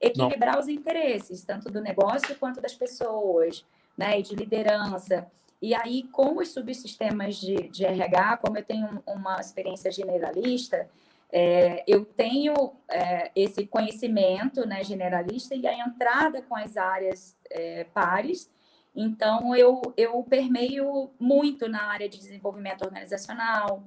[0.00, 0.60] equilibrar não.
[0.60, 3.64] os interesses, tanto do negócio quanto das pessoas,
[3.96, 5.30] né, e de liderança.
[5.60, 10.88] E aí, com os subsistemas de, de RH, como eu tenho uma experiência generalista,
[11.32, 17.84] é, eu tenho é, esse conhecimento né, generalista e a entrada com as áreas é,
[17.84, 18.50] pares.
[18.94, 23.82] Então, eu, eu permeio muito na área de desenvolvimento organizacional,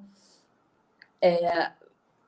[1.21, 1.71] é,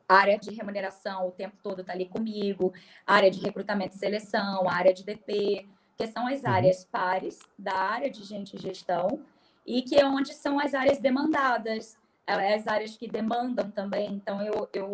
[0.08, 2.74] área de remuneração o tempo todo está ali comigo,
[3.06, 5.68] área de recrutamento e seleção, área de DP,
[5.98, 6.50] que são as uhum.
[6.50, 9.22] áreas pares da área de gente e gestão,
[9.66, 11.98] e que é onde são as áreas demandadas,
[12.28, 14.12] é, as áreas que demandam também.
[14.12, 14.92] Então, eu, eu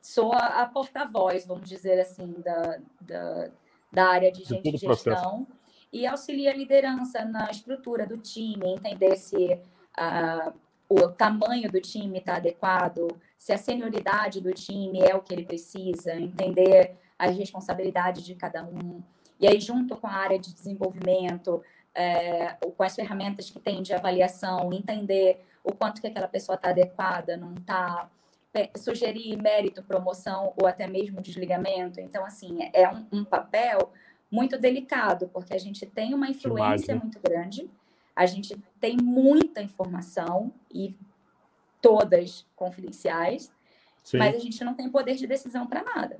[0.00, 3.50] sou a, a porta-voz, vamos dizer assim, da, da,
[3.92, 5.46] da área de, de gente e gestão,
[5.92, 9.60] e auxilia a liderança na estrutura do time, entender se.
[9.98, 10.52] Uh,
[10.88, 15.44] o tamanho do time está adequado, se a senioridade do time é o que ele
[15.44, 19.02] precisa, entender as responsabilidades de cada um.
[19.38, 21.62] E aí, junto com a área de desenvolvimento,
[21.94, 26.70] é, com as ferramentas que tem de avaliação, entender o quanto que aquela pessoa está
[26.70, 28.08] adequada, não está,
[28.76, 32.00] sugerir mérito, promoção ou até mesmo desligamento.
[32.00, 33.92] Então, assim, é um, um papel
[34.30, 36.94] muito delicado, porque a gente tem uma influência Demais, né?
[36.94, 37.68] muito grande
[38.18, 40.92] a gente tem muita informação e
[41.80, 43.48] todas confidenciais,
[44.02, 44.18] Sim.
[44.18, 46.18] mas a gente não tem poder de decisão para nada.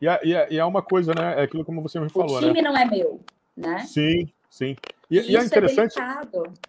[0.00, 1.40] E, é, e, é, é uma coisa, né?
[1.40, 2.68] É aquilo como você me falou, O time né?
[2.68, 3.20] não é meu,
[3.56, 3.80] né?
[3.80, 4.76] Sim, sim.
[5.10, 5.98] E, e é, é interessante.
[5.98, 6.04] É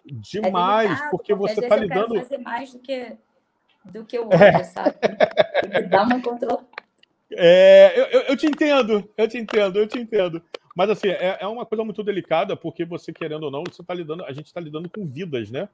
[0.04, 2.16] demais, é delicado, porque, porque você está lidando.
[2.16, 3.16] Eu quero fazer mais do que,
[3.84, 4.64] do que o outro, é.
[4.64, 4.96] sabe?
[5.88, 6.66] Dar uma controle.
[7.32, 10.42] É, eu, eu, te entendo, eu te entendo, eu te entendo.
[10.74, 13.94] Mas assim, é, é uma coisa muito delicada, porque você, querendo ou não, você tá
[13.94, 15.68] lidando, a gente está lidando com vidas, né?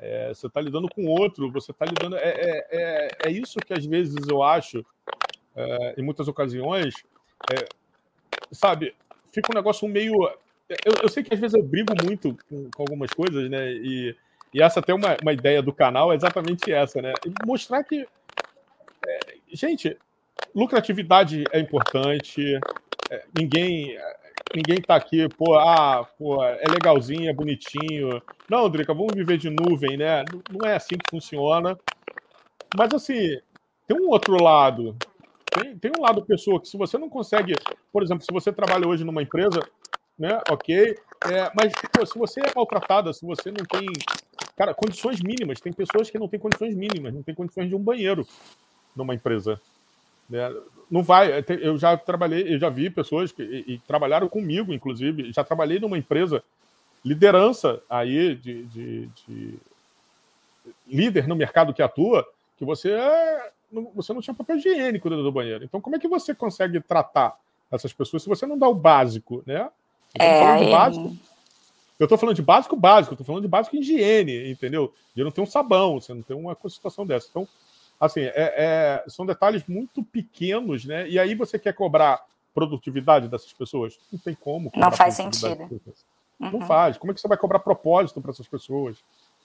[0.00, 2.16] É, você está lidando com outro, você está lidando.
[2.16, 4.84] É, é, é, é, isso que às vezes eu acho,
[5.54, 6.94] é, em muitas ocasiões,
[8.52, 8.94] sabe,
[9.32, 10.14] fica um negócio meio.
[10.68, 13.72] Eu, eu, sei que às vezes eu brigo muito com, com algumas coisas, né?
[13.72, 14.14] E,
[14.52, 17.12] e essa até uma, uma ideia do canal é exatamente essa, né?
[17.44, 18.06] mostrar que.
[19.52, 19.96] gente,
[20.54, 22.58] lucratividade é importante,
[23.36, 23.96] ninguém
[24.54, 28.22] ninguém tá aqui, pô, ah, pô, é legalzinho, é bonitinho.
[28.48, 30.24] Não, Drica, vamos viver de nuvem, né?
[30.50, 31.78] Não é assim que funciona.
[32.76, 33.38] Mas assim,
[33.86, 34.96] tem um outro lado.
[35.50, 37.54] Tem, tem um lado pessoa que se você não consegue,
[37.92, 39.60] por exemplo, se você trabalha hoje numa empresa,
[40.18, 40.40] né?
[40.50, 40.96] Ok.
[41.24, 43.86] É, mas pô, se você é maltratada, se você não tem.
[44.56, 45.60] Cara, condições mínimas.
[45.60, 48.26] Tem pessoas que não têm condições mínimas, não tem condições de um banheiro
[48.94, 49.60] numa empresa.
[50.28, 50.54] Né?
[50.90, 51.32] Não vai.
[51.32, 55.32] É, eu já trabalhei, eu já vi pessoas que e, e trabalharam comigo, inclusive.
[55.32, 56.42] Já trabalhei numa empresa,
[57.04, 59.54] liderança aí de, de, de
[60.86, 63.50] líder no mercado que atua, que você é,
[63.94, 65.64] você não tinha papel higiênico dentro do banheiro.
[65.64, 67.38] Então, como é que você consegue tratar
[67.70, 69.68] essas pessoas se você não dá o básico, né?
[70.14, 71.16] Eu é, falando de básico.
[71.98, 74.92] Eu estou falando de básico básico, eu tô falando de básico higiene, entendeu?
[75.14, 77.26] De não ter um sabão, você não tem uma situação dessa.
[77.30, 77.48] Então,
[78.00, 81.08] assim, é, é, são detalhes muito pequenos, né?
[81.08, 82.24] E aí você quer cobrar
[82.54, 83.98] produtividade dessas pessoas?
[84.10, 84.70] Não tem como.
[84.74, 85.62] Não faz sentido.
[86.40, 86.50] Uhum.
[86.52, 86.96] Não faz.
[86.96, 88.96] Como é que você vai cobrar propósito para essas pessoas?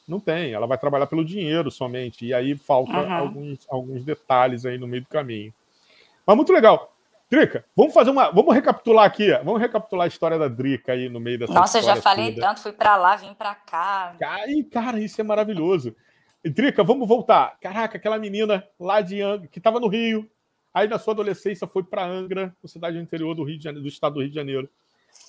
[0.07, 0.53] Não tem.
[0.53, 2.25] Ela vai trabalhar pelo dinheiro somente.
[2.25, 3.13] E aí falta uhum.
[3.13, 5.53] alguns, alguns detalhes aí no meio do caminho.
[6.25, 6.93] Mas muito legal.
[7.29, 8.29] Drica, vamos fazer uma.
[8.29, 9.31] Vamos recapitular aqui.
[9.43, 12.47] Vamos recapitular a história da Drica aí no meio dessa Nossa, eu já falei toda.
[12.47, 14.15] tanto, fui para lá, vim para cá.
[14.21, 15.95] Ai, cara, isso é maravilhoso.
[16.49, 17.57] Drica, vamos voltar.
[17.59, 20.29] Caraca, aquela menina lá de Angra, que estava no Rio,
[20.73, 24.15] aí na sua adolescência foi para Angra, cidade interior do Rio de Janeiro, do estado
[24.15, 24.69] do Rio de Janeiro.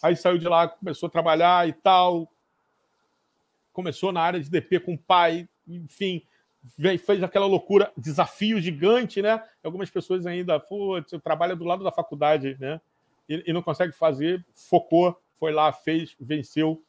[0.03, 2.33] Aí saiu de lá, começou a trabalhar e tal.
[3.73, 6.23] Começou na área de DP com o pai, enfim,
[7.05, 9.43] fez aquela loucura, desafio gigante, né?
[9.63, 12.81] Algumas pessoas ainda, pô, você trabalha do lado da faculdade, né?
[13.29, 16.83] E, e não consegue fazer, focou, foi lá, fez, venceu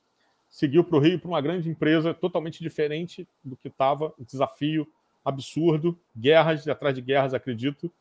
[0.54, 4.88] seguiu para o Rio para uma grande empresa totalmente diferente do que estava, um desafio
[5.26, 7.92] absurdo, guerras atrás de guerras, acredito,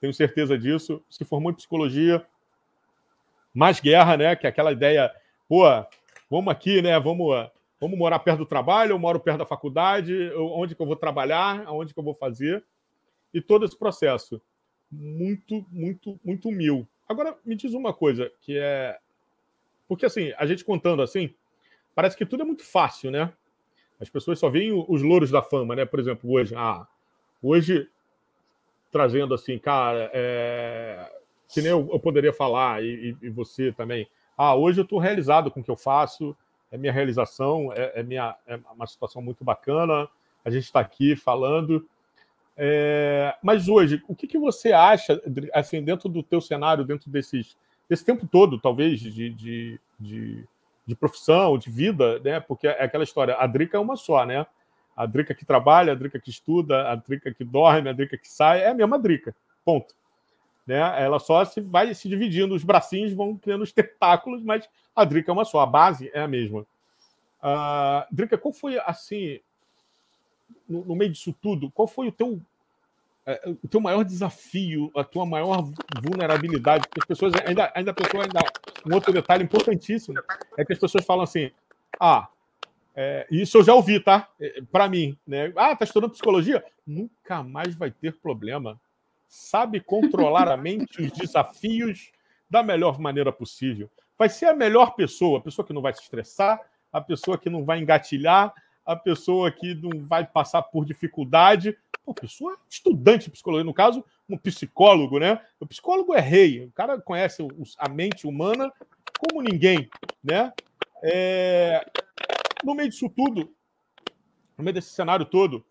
[0.00, 1.04] tenho certeza disso.
[1.10, 2.26] Se formou em psicologia,
[3.52, 4.34] mais guerra, né?
[4.34, 5.14] Que é aquela ideia,
[5.46, 5.64] pô,
[6.30, 6.98] vamos aqui, né?
[6.98, 10.96] Vamos, vamos morar perto do trabalho, eu moro perto da faculdade, onde que eu vou
[10.96, 12.64] trabalhar, aonde que eu vou fazer,
[13.34, 14.40] e todo esse processo
[14.90, 16.88] muito, muito, muito mil.
[17.06, 18.98] Agora, me diz uma coisa, que é.
[19.86, 21.34] Porque, assim, a gente contando assim,
[21.94, 23.32] parece que tudo é muito fácil, né?
[24.00, 25.84] As pessoas só veem os louros da fama, né?
[25.84, 26.86] Por exemplo, hoje, ah,
[27.42, 27.88] hoje,
[28.90, 31.10] trazendo assim, cara, é...
[31.48, 34.08] que nem eu, eu poderia falar, e, e, você também.
[34.36, 36.34] Ah, hoje eu estou realizado com o que eu faço,
[36.72, 40.08] é minha realização, é, é, minha, é uma situação muito bacana,
[40.42, 41.86] a gente está aqui falando.
[42.56, 45.20] É, mas hoje, o que, que, você acha,
[45.52, 47.56] assim, dentro do teu cenário, dentro desses,
[47.88, 50.48] desse tempo todo, talvez, de, de, de,
[50.90, 52.40] de, profissão, de vida, né?
[52.40, 54.44] Porque é aquela história, a Drica é uma só, né?
[54.96, 58.28] A Drica que trabalha, a Drica que estuda, a Drica que dorme, a Drica que
[58.28, 59.34] sai, é a mesma Drica,
[59.64, 59.94] ponto.
[60.66, 60.78] Né?
[61.02, 65.30] Ela só se vai se dividindo, os bracinhos vão criando os tentáculos, mas a Drica
[65.30, 66.60] é uma só, a base é a mesma.
[67.40, 69.40] Uh, Drica, qual foi, assim,
[70.68, 72.40] no, no, meio disso tudo, qual foi o teu,
[73.24, 75.70] é, o teu maior desafio, a tua maior
[76.02, 76.86] vulnerabilidade?
[76.88, 78.40] Porque as pessoas ainda, ainda a pessoa ainda
[78.86, 80.18] um outro detalhe importantíssimo
[80.56, 81.50] é que as pessoas falam assim,
[81.98, 82.28] ah,
[82.94, 84.28] é, isso eu já ouvi, tá?
[84.40, 85.52] É, Para mim, né?
[85.56, 86.64] Ah, tá estudando psicologia?
[86.86, 88.80] Nunca mais vai ter problema.
[89.28, 92.10] Sabe controlar a mente, os desafios
[92.48, 93.88] da melhor maneira possível.
[94.18, 96.60] Vai ser a melhor pessoa, a pessoa que não vai se estressar,
[96.92, 98.52] a pessoa que não vai engatilhar,
[98.84, 101.78] a pessoa que não vai passar por dificuldade.
[102.10, 105.40] Pô, pessoa estudante de psicologia, no caso, um psicólogo, né?
[105.60, 107.46] O psicólogo é rei, o cara conhece
[107.78, 108.72] a mente humana
[109.16, 109.88] como ninguém,
[110.20, 110.52] né?
[111.04, 111.88] É...
[112.64, 113.54] No meio disso tudo,
[114.58, 115.64] no meio desse cenário todo,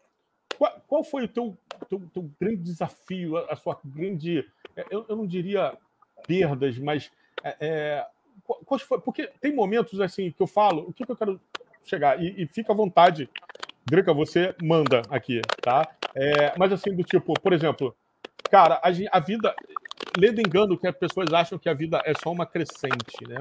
[0.88, 1.58] qual, foi o teu,
[1.90, 5.78] teu, teu, grande desafio, a, sua grande, é, eu, eu não diria
[6.26, 7.12] perdas, mas
[7.44, 8.08] é, é
[9.04, 11.42] porque tem momentos assim que eu falo, o que, que eu quero
[11.84, 12.24] chegar.
[12.24, 13.30] E, e fica à vontade,
[13.90, 15.88] Drica, você manda aqui, tá?
[16.14, 17.96] É, mas assim, do tipo, por exemplo,
[18.50, 19.56] cara, a, a vida.
[20.18, 23.38] Lendo engano que as pessoas acham que a vida é só uma crescente, né?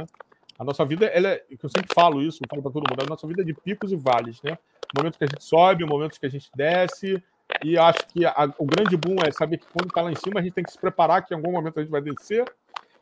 [0.59, 3.27] A nossa vida, ela é, eu sempre falo isso, falo para todo mundo, a nossa
[3.27, 4.59] vida é de picos e vales, né?
[4.97, 7.23] Momentos que a gente sobe, momentos que a gente desce,
[7.65, 10.41] e acho que a, o grande boom é saber que quando está lá em cima,
[10.41, 12.45] a gente tem que se preparar que em algum momento a gente vai descer,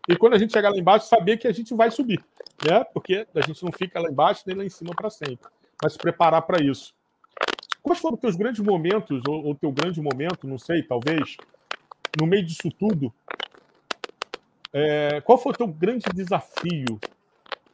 [0.08, 2.22] e quando a gente chegar lá embaixo, saber que a gente vai subir,
[2.64, 2.84] né?
[2.92, 5.48] Porque a gente não fica lá embaixo nem lá em cima para sempre,
[5.82, 6.95] mas se preparar para isso.
[7.86, 11.36] Quais foram os teus grandes momentos, ou teu grande momento, não sei, talvez,
[12.20, 13.14] no meio disso tudo?
[14.72, 16.98] É, qual foi o teu grande desafio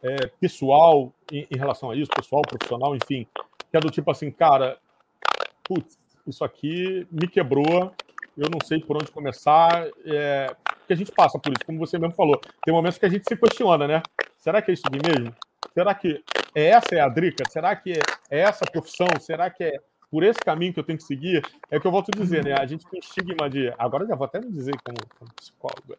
[0.02, 3.26] é, pessoal em, em, relação a isso, pessoal, profissional, enfim,
[3.70, 4.76] que é do tipo assim, cara,
[5.64, 7.90] putz, isso aqui me quebrou,
[8.36, 10.54] eu não sei por onde começar, é,
[10.86, 12.38] que a gente passa por isso, como você mesmo falou.
[12.62, 14.02] Tem momentos que a gente se questiona, né?
[14.36, 15.34] Será que é isso aqui mesmo?
[15.72, 16.22] Será que
[16.54, 17.48] é essa é a drica?
[17.48, 17.92] Será que
[18.30, 19.06] é essa profissão?
[19.18, 19.72] Será que é
[20.12, 21.42] por esse caminho que eu tenho que seguir?
[21.70, 22.52] É o que eu volto a dizer, né?
[22.52, 23.72] A gente tem estigma de.
[23.78, 25.96] Agora já vou até me dizer como, como psicólogo.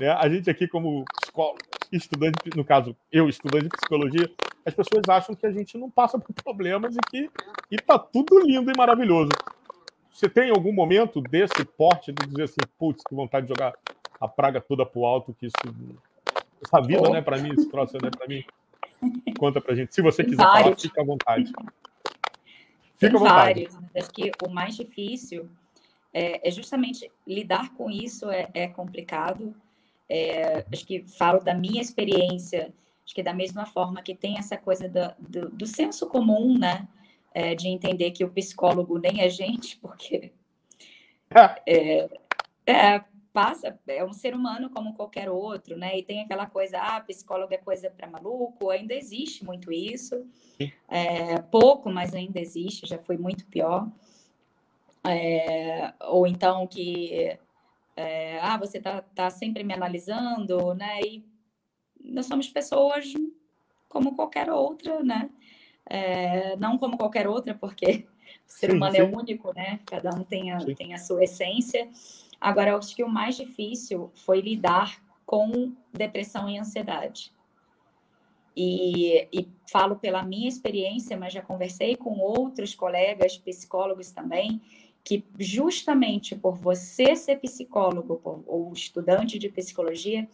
[0.00, 0.10] Né?
[0.10, 1.58] A gente aqui, como psicólogo,
[1.92, 4.30] estudante, no caso, eu, estudante de psicologia,
[4.64, 7.30] as pessoas acham que a gente não passa por problemas e que
[7.70, 9.30] e tá tudo lindo e maravilhoso.
[10.10, 13.74] Você tem algum momento desse porte de dizer assim, putz, que vontade de jogar
[14.18, 15.54] a praga toda pro alto, que isso.
[16.64, 17.12] Essa vida, oh.
[17.12, 18.42] né, para mim, esse troço, né, para mim.
[19.38, 19.94] Conta pra gente.
[19.94, 20.62] Se você quiser vários.
[20.62, 21.52] falar, fica à vontade.
[23.00, 23.64] Fica vontade.
[23.64, 23.78] Vários.
[23.96, 25.48] Acho que o mais difícil
[26.12, 29.54] é, é justamente lidar com isso é, é complicado.
[30.08, 32.72] É, acho que falo da minha experiência,
[33.04, 36.86] acho que da mesma forma que tem essa coisa do, do, do senso comum, né?
[37.32, 40.32] É, de entender que o psicólogo nem é gente, porque
[41.66, 42.08] é,
[42.66, 45.98] é, passa, é um ser humano como qualquer outro, né?
[45.98, 50.26] E tem aquela coisa, ah, psicólogo é coisa para maluco, ainda existe muito isso.
[50.88, 53.88] É, pouco, mas ainda existe, já foi muito pior.
[55.04, 57.38] É, ou então que,
[57.96, 61.00] é, ah, você está tá sempre me analisando, né?
[61.00, 61.24] E
[62.02, 63.12] nós somos pessoas
[63.88, 65.30] como qualquer outra, né?
[65.86, 68.06] É, não como qualquer outra, porque
[68.46, 69.12] o ser sim, humano é sim.
[69.12, 69.80] é único, né?
[69.86, 71.88] Cada um tem a, tem a sua essência.
[72.40, 77.32] Agora, eu acho que o mais difícil foi lidar com depressão e ansiedade.
[78.56, 84.60] E, e, falo pela minha experiência, mas já conversei com outros colegas psicólogos também,
[85.04, 90.28] que justamente por você ser psicólogo por, ou estudante de psicologia,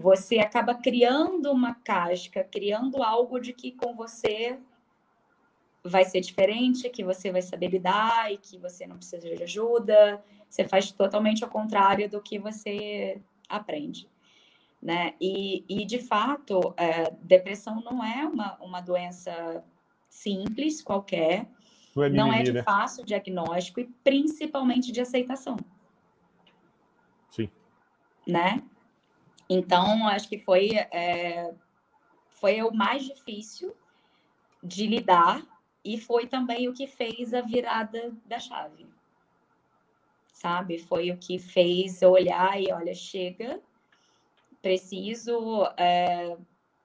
[0.00, 4.58] você acaba criando uma casca, criando algo de que com você
[5.88, 10.22] vai ser diferente, que você vai saber lidar e que você não precisa de ajuda.
[10.48, 14.08] Você faz totalmente ao contrário do que você aprende.
[14.82, 15.14] Né?
[15.20, 19.64] E, e de fato, é, depressão não é uma, uma doença
[20.08, 21.48] simples, qualquer,
[21.94, 22.62] não é, não é de né?
[22.62, 25.56] fácil diagnóstico e principalmente de aceitação.
[27.30, 27.50] Sim.
[28.26, 28.62] Né?
[29.48, 31.52] Então, acho que foi, é,
[32.30, 33.74] foi o mais difícil
[34.62, 35.42] de lidar
[35.86, 38.86] e foi também o que fez a virada da chave.
[40.32, 40.78] Sabe?
[40.78, 43.60] Foi o que fez olhar e olha, chega,
[44.60, 46.36] preciso é,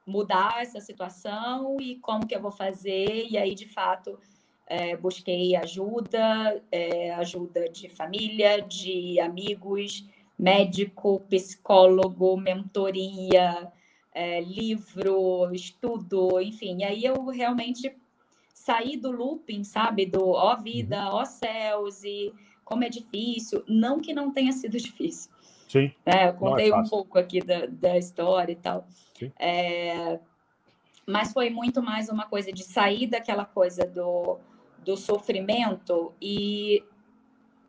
[0.06, 3.28] mudar essa situação e como que eu vou fazer.
[3.28, 4.20] E aí, de fato,
[4.68, 10.06] é, busquei ajuda, é, ajuda de família, de amigos,
[10.38, 13.72] médico, psicólogo, mentoria,
[14.14, 16.78] é, livro, estudo, enfim.
[16.80, 18.01] E aí eu realmente
[18.62, 20.06] saí do looping, sabe?
[20.06, 21.16] Do ó vida, uhum.
[21.16, 22.34] ó céus e
[22.64, 23.64] como é difícil.
[23.68, 25.32] Não que não tenha sido difícil.
[25.68, 25.92] Sim.
[26.06, 28.88] É, eu contei é um pouco aqui da, da história e tal.
[29.40, 30.20] É,
[31.08, 34.40] mas foi muito mais uma coisa de sair daquela coisa do,
[34.84, 36.84] do sofrimento e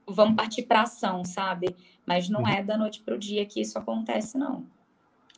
[0.06, 1.76] vamos partir para ação, sabe?
[2.04, 2.48] Mas não uhum.
[2.48, 4.66] é da noite para o dia que isso acontece, não.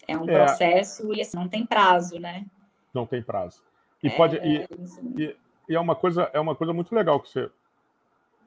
[0.06, 0.32] É um é.
[0.32, 2.46] processo e assim, não tem prazo, né?
[2.92, 3.62] Não tem prazo.
[4.02, 4.36] E é, pode.
[4.36, 4.66] E, é
[5.16, 5.36] e,
[5.68, 7.50] e, é uma coisa, é uma coisa muito legal que você.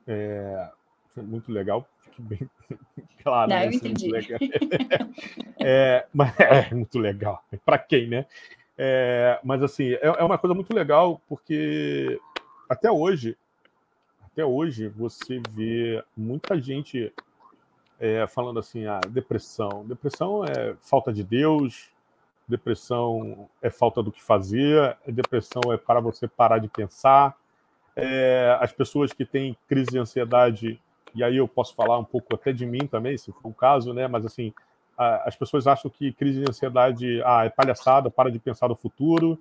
[0.07, 0.69] É,
[1.17, 2.49] muito legal, fique bem
[3.23, 3.49] claro.
[3.49, 3.67] Não, né?
[3.67, 4.09] eu entendi.
[5.59, 7.43] é, mas é muito legal.
[7.65, 8.25] Para quem, né?
[8.77, 12.19] É, mas assim, é, é uma coisa muito legal porque
[12.69, 13.35] até hoje,
[14.25, 17.11] até hoje, você vê muita gente
[17.99, 19.83] é, falando assim, ah, depressão.
[19.85, 21.89] Depressão é falta de Deus,
[22.47, 27.35] depressão é falta do que fazer, depressão é para você parar de pensar.
[27.95, 30.79] É, as pessoas que têm crise de ansiedade,
[31.13, 33.93] e aí eu posso falar um pouco até de mim também, se for o caso,
[33.93, 34.07] né?
[34.07, 34.53] Mas assim,
[34.97, 38.75] a, as pessoas acham que crise de ansiedade ah, é palhaçada, para de pensar no
[38.75, 39.37] futuro.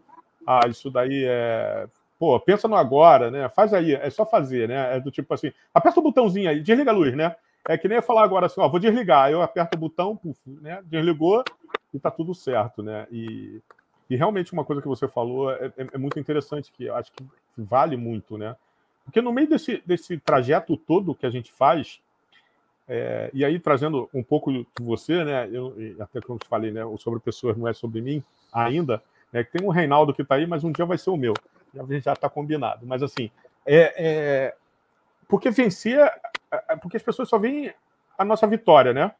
[0.46, 1.86] Ah, isso daí é.
[2.18, 3.48] Pô, pensa no agora, né?
[3.50, 4.96] Faz aí, é só fazer, né?
[4.96, 7.36] É do tipo assim, aperta o botãozinho aí, desliga a luz, né?
[7.68, 9.30] É que nem falar agora assim, ó, vou desligar.
[9.30, 10.82] Eu aperto o botão, né?
[10.84, 11.44] Desligou
[11.92, 13.06] e tá tudo certo, né?
[13.10, 13.60] E,
[14.08, 17.24] e realmente uma coisa que você falou é, é, é muito interessante, que acho que
[17.56, 18.54] vale muito, né?
[19.04, 22.00] Porque no meio desse, desse trajeto todo que a gente faz,
[22.88, 25.48] é, e aí trazendo um pouco de você, né?
[25.50, 26.82] Eu, até como eu te falei, né?
[26.98, 29.02] Sobre pessoas não é sobre mim ainda,
[29.32, 29.42] né?
[29.42, 31.34] Tem um Reinaldo que está aí, mas um dia vai ser o meu.
[32.02, 32.86] Já está combinado.
[32.86, 33.30] Mas assim,
[33.66, 34.54] é, é,
[35.28, 35.98] porque vencer,
[36.80, 37.72] porque as pessoas só veem
[38.18, 39.12] a nossa vitória, né?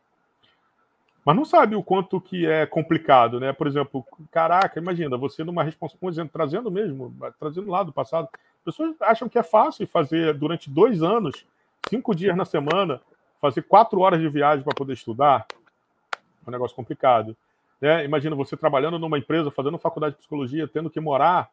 [1.25, 3.53] Mas não sabe o quanto que é complicado, né?
[3.53, 8.29] Por exemplo, caraca, imagina, você numa responsabilidade, trazendo mesmo, trazendo lá do passado,
[8.65, 11.45] pessoas acham que é fácil fazer durante dois anos,
[11.89, 13.01] cinco dias na semana,
[13.41, 15.47] fazer quatro horas de viagem para poder estudar.
[16.13, 17.37] É um negócio complicado.
[17.81, 18.05] Né?
[18.05, 21.51] Imagina você trabalhando numa empresa, fazendo faculdade de psicologia, tendo que morar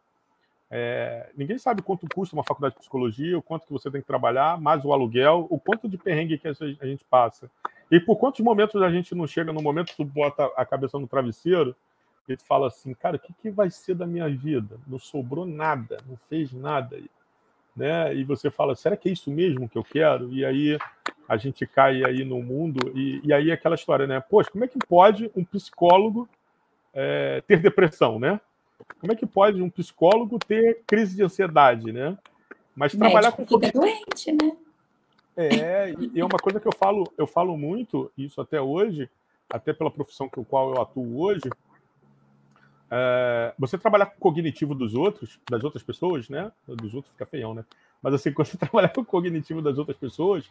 [0.75, 4.07] é, ninguém sabe quanto custa uma faculdade de psicologia, o quanto que você tem que
[4.07, 7.47] trabalhar, mais o aluguel, o quanto de perrengue que a gente passa.
[7.91, 10.97] E por quantos momentos a gente não chega no momento que tu bota a cabeça
[10.97, 11.75] no travesseiro
[12.27, 14.79] e tu fala assim, cara, o que, que vai ser da minha vida?
[14.87, 16.97] Não sobrou nada, não fez nada.
[17.75, 18.15] Né?
[18.15, 20.33] E você fala, será que é isso mesmo que eu quero?
[20.33, 20.79] E aí
[21.29, 24.19] a gente cai aí no mundo e, e aí aquela história, né?
[24.19, 26.27] Poxa, como é que pode um psicólogo
[26.91, 28.41] é, ter depressão, né?
[28.99, 32.17] Como é que pode um psicólogo ter crise de ansiedade, né?
[32.75, 34.57] Mas trabalhar com fica doente, né?
[35.35, 39.09] É, e é uma coisa que eu falo, eu falo muito, isso até hoje,
[39.49, 41.49] até pela profissão com a qual eu atuo hoje.
[42.89, 46.51] É, você trabalhar com o cognitivo dos outros, das outras pessoas, né?
[46.67, 47.65] Dos outros fica feião, né?
[48.01, 50.49] Mas assim, quando você trabalhar com o cognitivo das outras pessoas,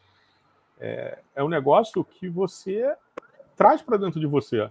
[0.81, 2.93] é, é um negócio que você
[3.57, 4.69] traz para dentro de você.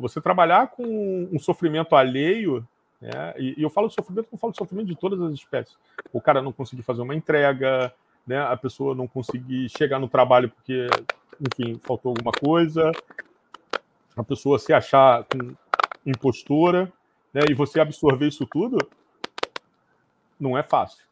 [0.00, 2.66] Você trabalhar com um sofrimento alheio,
[3.00, 3.34] né?
[3.38, 5.76] e, e eu falo de sofrimento, eu falo de sofrimento de todas as espécies.
[6.12, 7.92] O cara não conseguir fazer uma entrega,
[8.26, 8.40] né?
[8.40, 10.88] a pessoa não conseguir chegar no trabalho porque,
[11.40, 12.90] enfim, faltou alguma coisa,
[14.16, 15.54] a pessoa se achar com
[16.04, 16.92] impostora,
[17.32, 17.42] né?
[17.50, 18.78] e você absorver isso tudo,
[20.38, 21.04] não é fácil.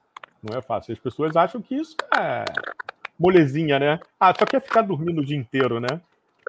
[0.42, 0.92] Não é fácil.
[0.92, 2.44] As pessoas acham que isso é
[3.18, 3.98] molezinha, né?
[4.20, 6.00] Ah, só quer ficar dormindo o dia inteiro, né?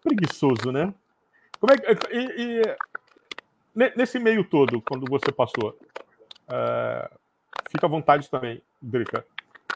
[0.04, 0.94] Preguiçoso, né?
[1.60, 5.78] Como é que, e, e, nesse meio todo, quando você passou,
[6.50, 7.12] é,
[7.70, 9.26] fica à vontade também, Drica.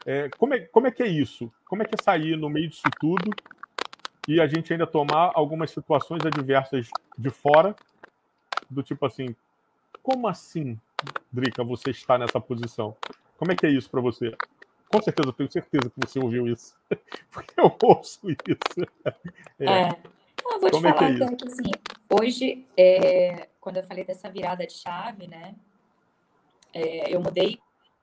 [0.04, 1.52] É, como, é, como é que é isso?
[1.66, 3.30] Como é que é sair no meio disso tudo
[4.26, 7.74] e a gente ainda tomar algumas situações adversas de fora,
[8.70, 9.34] do tipo assim,
[10.02, 10.78] como assim,
[11.30, 12.96] Drica, você está nessa posição?
[13.36, 14.34] Como é que é isso para você?
[14.88, 16.74] Com certeza, eu tenho certeza que você ouviu isso,
[17.30, 19.16] porque eu ouço isso.
[19.58, 19.64] É.
[19.64, 19.96] é.
[20.62, 21.70] Vou Como te falar é que, é que assim,
[22.08, 25.56] hoje, é, quando eu falei dessa virada de chave, né?
[26.72, 27.58] É, eu mudei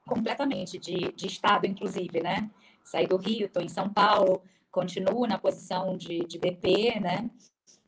[0.06, 2.52] completamente de, de estado, inclusive, né?
[2.84, 7.30] Saí do Rio, estou em São Paulo, continuo na posição de, de BP, né?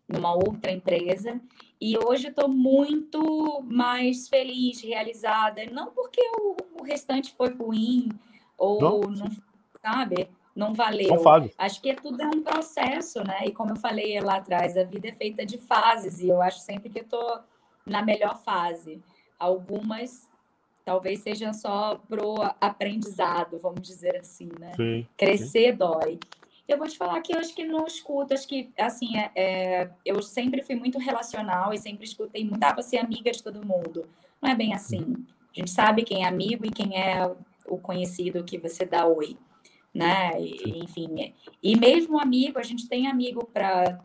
[0.07, 1.39] numa outra empresa.
[1.79, 5.65] E hoje estou muito mais feliz, realizada.
[5.65, 8.09] Não porque o, o restante foi ruim
[8.57, 9.29] ou não, não
[9.81, 11.09] sabe, não valeu.
[11.57, 13.45] Acho que é tudo é um processo, né?
[13.45, 16.59] E como eu falei lá atrás, a vida é feita de fases e eu acho
[16.59, 17.39] sempre que estou
[17.85, 19.01] na melhor fase.
[19.39, 20.29] Algumas
[20.83, 24.73] talvez sejam só pro aprendizado, vamos dizer assim, né?
[24.75, 25.77] Sim, Crescer sim.
[25.77, 26.19] dói.
[26.67, 29.91] Eu vou te falar que eu acho que não escuto, acho que, assim, é, é,
[30.05, 33.65] eu sempre fui muito relacional e sempre escutei muito, ah, você é amiga de todo
[33.65, 34.07] mundo.
[34.41, 35.15] Não é bem assim.
[35.53, 37.29] A gente sabe quem é amigo e quem é
[37.65, 39.37] o conhecido que você dá oi,
[39.93, 40.41] né?
[40.41, 43.99] E, enfim, e mesmo amigo, a gente tem amigo para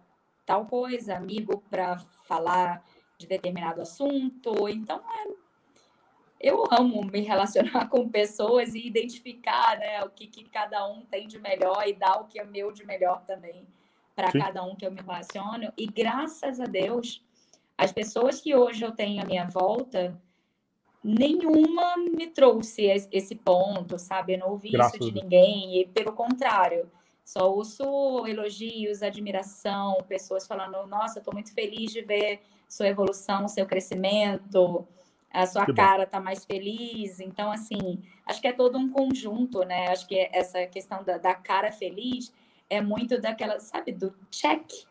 [0.45, 2.85] tal coisa, amigo para falar
[3.19, 4.69] de determinado assunto.
[4.69, 5.29] Então, é,
[6.41, 11.27] eu amo me relacionar com pessoas e identificar né, o que, que cada um tem
[11.27, 13.67] de melhor e dar o que é meu de melhor também
[14.15, 15.73] para cada um que eu me relaciono.
[15.77, 17.23] E graças a Deus,
[17.77, 20.19] as pessoas que hoje eu tenho à minha volta,
[21.07, 22.83] nenhuma me trouxe
[23.13, 24.35] esse ponto, sabe?
[24.35, 26.91] Eu não ouvi graças isso de ninguém, e pelo contrário.
[27.25, 33.67] Só ouço elogios, admiração, pessoas falando: Nossa, estou muito feliz de ver sua evolução, seu
[33.67, 34.87] crescimento
[35.37, 37.21] a sua que cara está mais feliz.
[37.21, 39.89] Então, assim, acho que é todo um conjunto, né?
[39.89, 42.33] Acho que essa questão da, da cara feliz
[42.71, 44.87] é muito daquela, sabe, do check.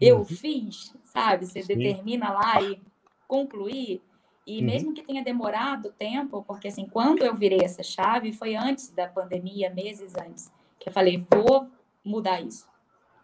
[0.00, 0.24] Eu uhum.
[0.24, 1.46] fiz, sabe?
[1.46, 1.76] Você Sim.
[1.76, 2.80] determina lá e
[3.26, 4.00] concluir.
[4.48, 4.64] E uhum.
[4.64, 9.06] mesmo que tenha demorado tempo, porque assim, quando eu virei essa chave, foi antes da
[9.06, 11.68] pandemia, meses antes, que eu falei, vou
[12.02, 12.66] mudar isso.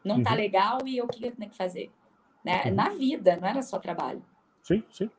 [0.04, 0.24] Não tá uhum.
[0.24, 1.90] tá legal e o que eu tenho que fazer?
[2.44, 2.64] Né?
[2.66, 2.74] Uhum.
[2.74, 4.22] Na vida, não era só trabalho.
[4.62, 5.10] Sim, sim.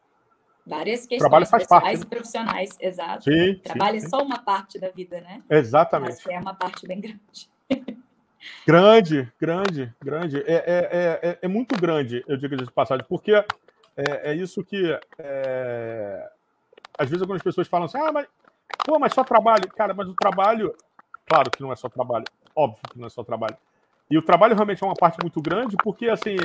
[0.64, 3.24] Várias questões trabalho faz parte, e profissionais, exato.
[3.24, 5.42] Sim, trabalho sim, é só uma parte da vida, né?
[5.50, 6.22] Exatamente.
[6.24, 7.50] Mas é uma parte bem grande.
[8.64, 10.38] Grande, grande, grande.
[10.46, 13.44] É, é, é, é muito grande, eu digo de passagem, porque
[13.96, 14.98] é, é isso que.
[15.18, 16.30] É...
[16.98, 18.28] Às vezes algumas pessoas falam assim, ah, mas,
[18.86, 19.68] pô, mas só trabalho.
[19.70, 20.76] Cara, mas o trabalho.
[21.26, 22.26] Claro que não é só trabalho.
[22.56, 23.58] Óbvio que não é só trabalho.
[24.10, 26.36] E o trabalho realmente é uma parte muito grande, porque, assim,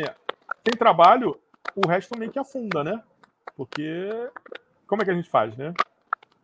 [0.66, 1.38] sem trabalho,
[1.76, 3.02] o resto meio que afunda, né?
[3.54, 4.10] Porque
[4.86, 5.74] como é que a gente faz, né?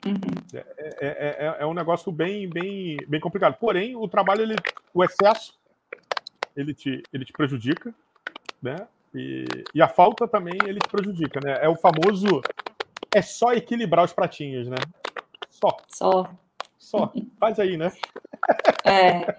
[0.04, 0.20] Uhum.
[0.54, 0.58] É,
[1.00, 3.56] é, é, é, um negócio bem, bem, bem complicado.
[3.58, 4.54] Porém, o trabalho, ele,
[4.94, 5.58] o excesso,
[6.54, 7.92] ele te, ele te prejudica,
[8.62, 8.86] né?
[9.16, 9.44] E,
[9.74, 11.58] e a falta também ele te prejudica, né?
[11.62, 12.40] É o famoso
[13.14, 14.76] é só equilibrar os pratinhos, né?
[15.50, 15.76] Só.
[15.88, 16.30] Só.
[16.78, 17.12] Só.
[17.40, 17.92] Faz aí, né?
[18.84, 19.34] É.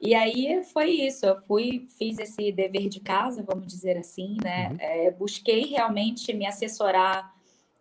[0.00, 4.70] E aí foi isso, eu fui, fiz esse dever de casa, vamos dizer assim, né?
[4.70, 4.76] Uhum.
[4.80, 7.32] É, busquei realmente me assessorar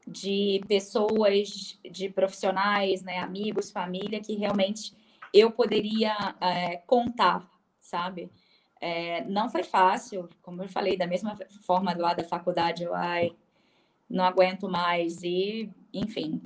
[0.08, 4.94] de pessoas, de profissionais, né, amigos, família, que realmente
[5.34, 7.48] eu poderia é, contar,
[7.82, 8.32] sabe?
[8.80, 13.36] É, não foi fácil, como eu falei, da mesma forma lá da faculdade, eu ai,
[14.10, 16.42] não aguento mais, e enfim.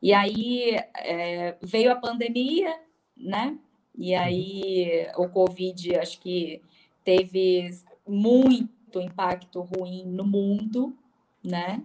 [0.00, 2.78] E aí é, veio a pandemia,
[3.16, 3.56] né?
[3.96, 6.62] E aí o Covid acho que
[7.04, 7.70] teve
[8.06, 10.96] muito impacto ruim no mundo,
[11.42, 11.82] né?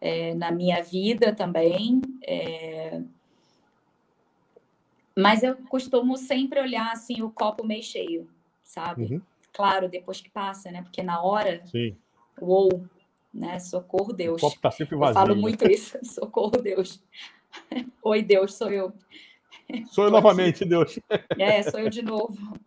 [0.00, 2.00] É, na minha vida também.
[2.26, 3.00] É...
[5.16, 8.28] Mas eu costumo sempre olhar assim o copo meio cheio,
[8.62, 9.14] sabe?
[9.14, 9.22] Uhum.
[9.52, 10.82] Claro, depois que passa, né?
[10.82, 11.96] Porque na hora, Sim.
[12.40, 12.86] uou,
[13.32, 13.58] né?
[13.58, 14.42] Socorro Deus.
[14.42, 15.10] O copo tá sempre vazio.
[15.10, 15.40] Eu falo né?
[15.40, 17.02] muito isso, socorro Deus.
[18.02, 18.92] Oi, Deus, sou eu.
[19.86, 20.98] Sou eu novamente, Deus.
[21.38, 22.58] É, sou eu de novo.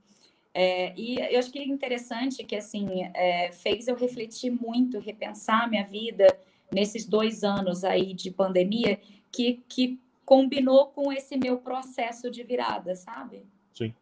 [0.53, 5.69] É, e eu acho que é interessante que assim é, fez eu refletir muito, repensar
[5.69, 6.27] minha vida
[6.73, 8.99] nesses dois anos aí de pandemia,
[9.31, 13.43] que, que combinou com esse meu processo de virada, sabe?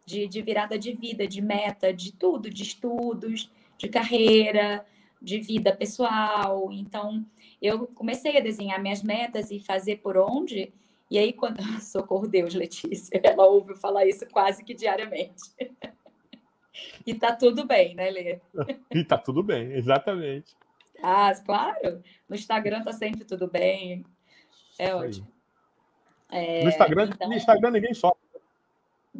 [0.06, 4.84] De, de virada de vida, de meta, de tudo, de estudos, de carreira,
[5.20, 6.70] de vida pessoal.
[6.72, 7.24] Então,
[7.60, 10.72] eu comecei a desenhar minhas metas e fazer por onde
[11.10, 11.58] e aí, quando.
[11.80, 15.42] Socorro Deus, Letícia, ela ouve falar isso quase que diariamente.
[17.06, 18.40] e tá tudo bem, né, Lê?
[18.92, 20.56] e tá tudo bem, exatamente.
[21.02, 22.02] Ah, claro.
[22.28, 24.04] No Instagram tá sempre tudo bem.
[24.78, 25.28] É ótimo.
[26.30, 27.28] É, no, Instagram, então...
[27.28, 28.23] no Instagram ninguém sofre.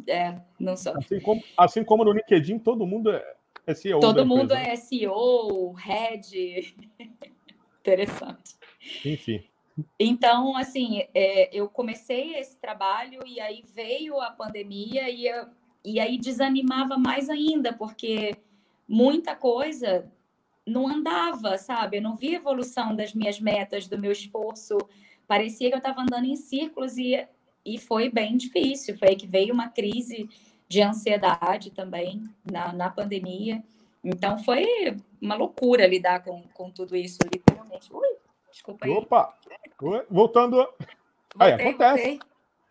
[0.07, 0.99] É, não sofre.
[0.99, 3.35] Assim como, assim como no LinkedIn, todo mundo é,
[3.65, 3.99] é CEO.
[3.99, 6.75] Todo mundo é CEO, head.
[7.79, 8.55] Interessante.
[9.05, 9.43] Enfim.
[9.99, 15.47] Então, assim, é, eu comecei esse trabalho e aí veio a pandemia e, eu,
[15.83, 18.35] e aí desanimava mais ainda, porque
[18.87, 20.09] muita coisa
[20.65, 21.97] não andava, sabe?
[21.97, 24.77] Eu não via evolução das minhas metas, do meu esforço.
[25.27, 27.27] Parecia que eu estava andando em círculos e,
[27.65, 28.97] e foi bem difícil.
[28.97, 30.29] Foi aí que veio uma crise
[30.67, 33.63] de ansiedade também na, na pandemia.
[34.03, 37.91] Então foi uma loucura lidar com, com tudo isso, literalmente.
[37.91, 38.17] Ui,
[38.51, 38.91] desculpa aí.
[38.91, 39.33] Opa!
[40.09, 40.67] Voltando.
[41.39, 42.03] Aí, acontece.
[42.03, 42.19] Voltei.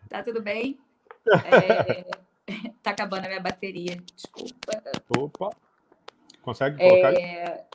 [0.09, 0.79] Tá tudo bem?
[1.27, 2.05] É...
[2.81, 4.81] tá acabando a minha bateria, desculpa.
[5.17, 5.49] Opa!
[6.41, 7.65] Consegue colocar é...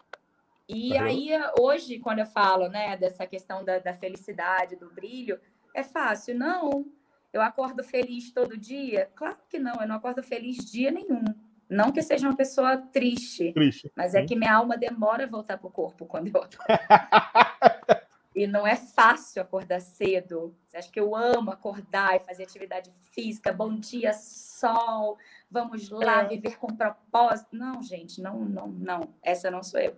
[0.68, 5.38] E tá aí, hoje, quando eu falo né, dessa questão da, da felicidade, do brilho,
[5.74, 6.38] é fácil.
[6.38, 6.86] Não,
[7.32, 9.10] eu acordo feliz todo dia?
[9.14, 11.24] Claro que não, eu não acordo feliz dia nenhum.
[11.68, 13.92] Não que seja uma pessoa triste, triste.
[13.94, 16.32] mas é que minha alma demora a voltar para o corpo quando eu
[18.34, 20.54] E não é fácil acordar cedo.
[20.66, 23.52] Você acha que eu amo acordar e fazer atividade física?
[23.52, 25.16] Bom dia, sol.
[25.50, 26.28] Vamos lá, é.
[26.28, 27.48] viver com propósito.
[27.52, 29.14] Não, gente, não, não, não.
[29.22, 29.96] Essa não sou eu.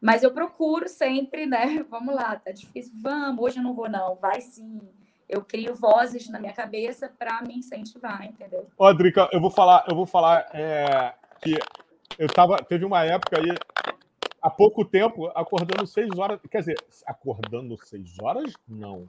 [0.00, 1.84] Mas eu procuro sempre, né?
[1.90, 2.92] Vamos lá, tá difícil.
[2.96, 4.14] Vamos, hoje eu não vou, não.
[4.14, 4.80] Vai sim
[5.28, 8.66] eu crio vozes na minha cabeça para me incentivar, entendeu?
[8.78, 11.58] Ó, Drica, eu vou falar, eu vou falar é, que
[12.18, 13.54] eu tava, teve uma época aí
[14.40, 18.52] há pouco tempo acordando seis horas, quer dizer, acordando seis horas?
[18.68, 19.06] Não.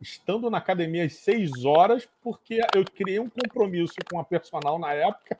[0.00, 4.92] Estando na academia às seis horas, porque eu criei um compromisso com a personal na
[4.92, 5.38] época.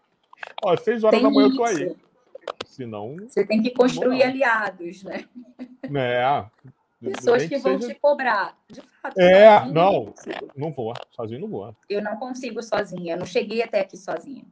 [0.64, 1.60] Ó, seis horas Tem da manhã isso.
[1.60, 1.96] eu tô aí.
[2.64, 3.16] Senão.
[3.28, 5.24] Você tem que construir aliados, né?
[5.94, 6.46] É,
[7.02, 7.94] Pessoas que, vão seja...
[7.94, 8.56] te cobrar.
[8.70, 9.18] De fato.
[9.18, 10.14] É, não,
[10.56, 10.94] não vou.
[11.10, 11.76] Sozinho não vou.
[11.88, 13.14] Eu não consigo sozinha.
[13.14, 14.44] Eu não cheguei até aqui sozinha.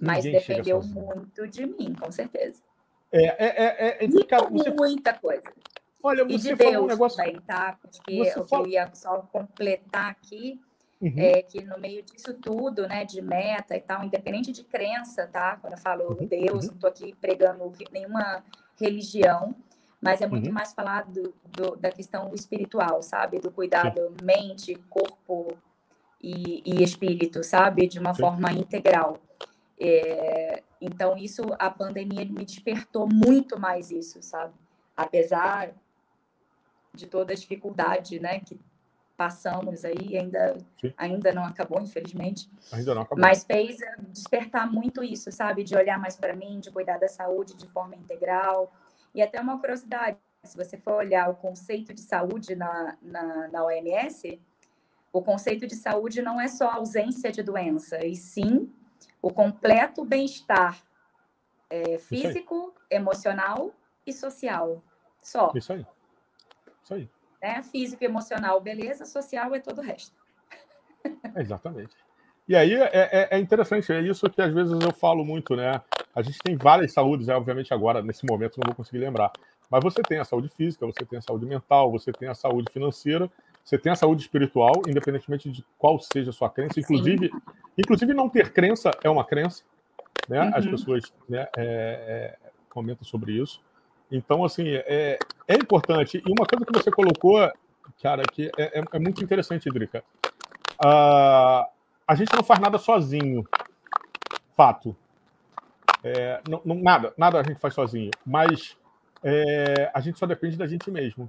[0.00, 2.60] Mas Ninguém dependeu muito de mim, com certeza.
[3.10, 4.70] É, é, é, é, é cara, você...
[4.70, 5.44] muita coisa.
[6.02, 7.16] Olha, você e de falou um negócio.
[7.16, 7.78] Também, tá?
[7.80, 10.60] Porque o que eu ia só completar aqui
[11.00, 11.14] uhum.
[11.16, 15.56] é que no meio disso tudo, né, de meta e tal, independente de crença, tá?
[15.56, 16.26] Quando eu falo uhum.
[16.26, 16.68] Deus, uhum.
[16.68, 18.44] não estou aqui pregando nenhuma
[18.78, 19.54] religião,
[20.04, 20.52] mas é muito uhum.
[20.52, 23.38] mais falar do, do, da questão espiritual, sabe?
[23.38, 24.16] Do cuidado Sim.
[24.22, 25.56] mente, corpo
[26.22, 27.88] e, e, espírito, sabe?
[27.88, 28.20] De uma Sim.
[28.20, 29.18] forma integral.
[29.80, 34.52] É, então, isso, a pandemia me despertou muito mais isso, sabe?
[34.94, 35.72] Apesar
[36.92, 38.60] de toda a dificuldade, né, que
[39.16, 40.58] passamos aí, ainda,
[40.98, 42.50] ainda não acabou, infelizmente.
[42.70, 43.22] Ainda não acabou.
[43.22, 43.78] Mas fez
[44.08, 45.64] despertar muito isso, sabe?
[45.64, 48.70] De olhar mais para mim, de cuidar da saúde de forma integral,
[49.14, 53.64] e até uma curiosidade, se você for olhar o conceito de saúde na, na, na
[53.64, 54.40] OMS,
[55.12, 58.72] o conceito de saúde não é só ausência de doença, e sim
[59.22, 60.82] o completo bem-estar
[61.70, 63.72] é, físico, emocional
[64.06, 64.82] e social.
[65.22, 65.52] Só.
[65.54, 65.86] Isso aí.
[66.82, 67.10] Isso aí.
[67.40, 67.62] Né?
[67.62, 70.16] Físico, emocional, beleza, social é todo o resto.
[71.36, 71.96] Exatamente.
[72.46, 75.80] E aí é, é, é, interessante, é isso que às vezes eu falo muito, né?
[76.14, 77.34] A gente tem várias saúdes, né?
[77.34, 79.32] obviamente agora, nesse momento, não vou conseguir lembrar.
[79.70, 82.70] Mas você tem a saúde física, você tem a saúde mental, você tem a saúde
[82.72, 83.30] financeira,
[83.64, 86.78] você tem a saúde espiritual, independentemente de qual seja a sua crença.
[86.78, 87.30] Inclusive,
[87.76, 89.64] inclusive não ter crença é uma crença,
[90.28, 90.42] né?
[90.42, 90.50] Uhum.
[90.54, 93.60] As pessoas né, é, é, comentam sobre isso.
[94.10, 96.22] Então, assim, é, é importante.
[96.24, 97.50] E uma coisa que você colocou,
[98.02, 100.04] cara, que é, é, é muito interessante, Drica.
[100.84, 101.64] Uh,
[102.06, 103.44] a gente não faz nada sozinho.
[104.54, 104.94] Fato.
[106.04, 108.10] É, não, não, nada, nada a gente faz sozinho.
[108.26, 108.76] Mas
[109.22, 111.28] é, a gente só depende da gente mesmo.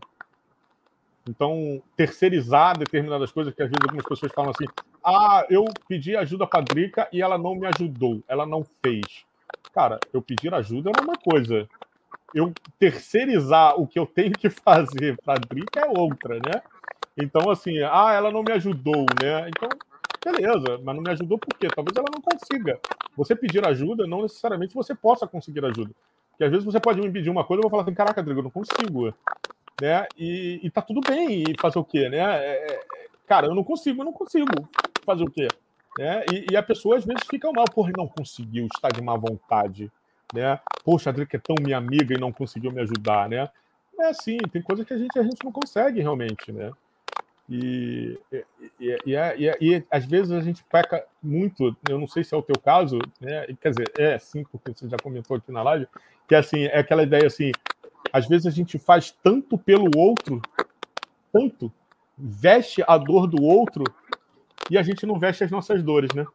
[1.27, 4.65] Então, terceirizar determinadas coisas, que às vezes algumas pessoas falam assim:
[5.03, 9.25] ah, eu pedi ajuda para a Drica e ela não me ajudou, ela não fez.
[9.73, 11.67] Cara, eu pedir ajuda é uma coisa.
[12.33, 16.61] Eu terceirizar o que eu tenho que fazer para a Drica é outra, né?
[17.17, 19.47] Então, assim, ah, ela não me ajudou, né?
[19.47, 19.69] Então,
[20.25, 21.67] beleza, mas não me ajudou por quê?
[21.67, 22.79] Talvez ela não consiga.
[23.15, 25.91] Você pedir ajuda, não necessariamente você possa conseguir ajuda.
[26.31, 28.21] Porque às vezes você pode me pedir uma coisa e eu vou falar assim, caraca,
[28.21, 29.13] Rodrigo, eu não consigo.
[29.81, 30.07] Né?
[30.17, 32.17] E, e tá tudo bem, e fazer o quê, né?
[32.17, 32.79] É, é,
[33.27, 34.47] cara, eu não consigo, eu não consigo
[35.05, 35.47] fazer o quê?
[35.99, 36.25] Né?
[36.31, 39.91] E, e a pessoa às vezes fica mal, porra, não conseguiu, está de má vontade,
[40.33, 40.59] né?
[40.83, 43.49] Poxa, a Drica é tão minha amiga e não conseguiu me ajudar, né?
[43.99, 46.71] É assim, tem coisas que a gente, a gente não consegue realmente, né?
[47.47, 52.23] E, e, e, é, e, e, às vezes a gente peca muito, eu não sei
[52.23, 53.45] se é o teu caso, né?
[53.61, 55.87] quer dizer, é sim, porque você já comentou aqui na live,
[56.27, 57.51] que é assim, é aquela ideia assim,
[58.11, 60.41] às vezes a gente faz tanto pelo outro,
[61.31, 61.71] tanto,
[62.17, 63.83] veste a dor do outro,
[64.69, 66.25] e a gente não veste as nossas dores, né?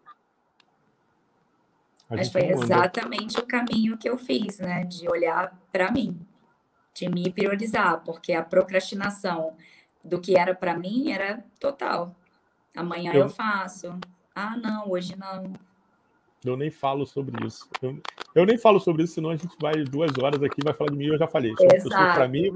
[2.09, 4.85] Mas foi exatamente o caminho que eu fiz, né?
[4.85, 6.19] De olhar para mim,
[6.93, 9.57] de me priorizar, porque a procrastinação
[10.03, 12.15] do que era para mim era total.
[12.75, 13.23] Amanhã eu...
[13.23, 13.29] eu...
[13.29, 13.99] faço.
[14.35, 15.53] Ah, não, hoje não.
[16.45, 17.69] Eu nem falo sobre isso.
[17.83, 18.01] Eu,
[18.35, 20.97] eu, nem falo sobre isso, senão a gente vai duas horas aqui vai falar de
[20.97, 21.07] mim.
[21.07, 21.51] Eu já falei.
[21.51, 21.91] Sobre Exato.
[21.91, 22.53] pessoas para mim.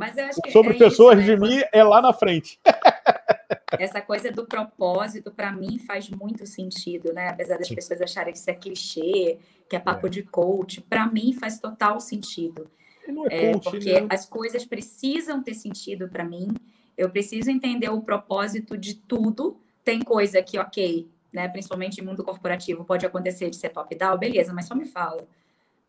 [0.51, 1.35] Sobre é pessoas isso, né?
[1.35, 2.59] de mim é lá na frente.
[3.79, 7.29] essa coisa do propósito, para mim, faz muito sentido, né?
[7.29, 9.39] Apesar das pessoas acharem que isso é clichê,
[9.69, 10.11] que é papo é.
[10.11, 12.71] de coach, para mim faz total sentido.
[13.07, 14.07] Não é, coach, é porque né?
[14.11, 16.49] as coisas precisam ter sentido para mim.
[16.97, 19.61] Eu preciso entender o propósito de tudo.
[19.85, 21.49] Tem coisa que, ok, né?
[21.49, 25.27] Principalmente em mundo corporativo, pode acontecer de ser top-down, beleza, mas só me fala.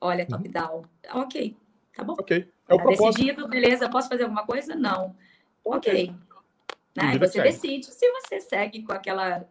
[0.02, 0.38] Olha, uhum.
[0.38, 0.82] top-down.
[1.14, 1.56] Ok,
[1.96, 2.14] tá bom.
[2.14, 2.52] Ok.
[2.68, 3.14] É o tá propósito.
[3.14, 3.90] decidido, beleza.
[3.90, 4.76] Posso fazer alguma coisa?
[4.76, 5.16] Não.
[5.64, 5.92] Ok.
[5.94, 6.16] okay.
[6.96, 7.18] Né?
[7.20, 9.46] Você decide se você segue com aquela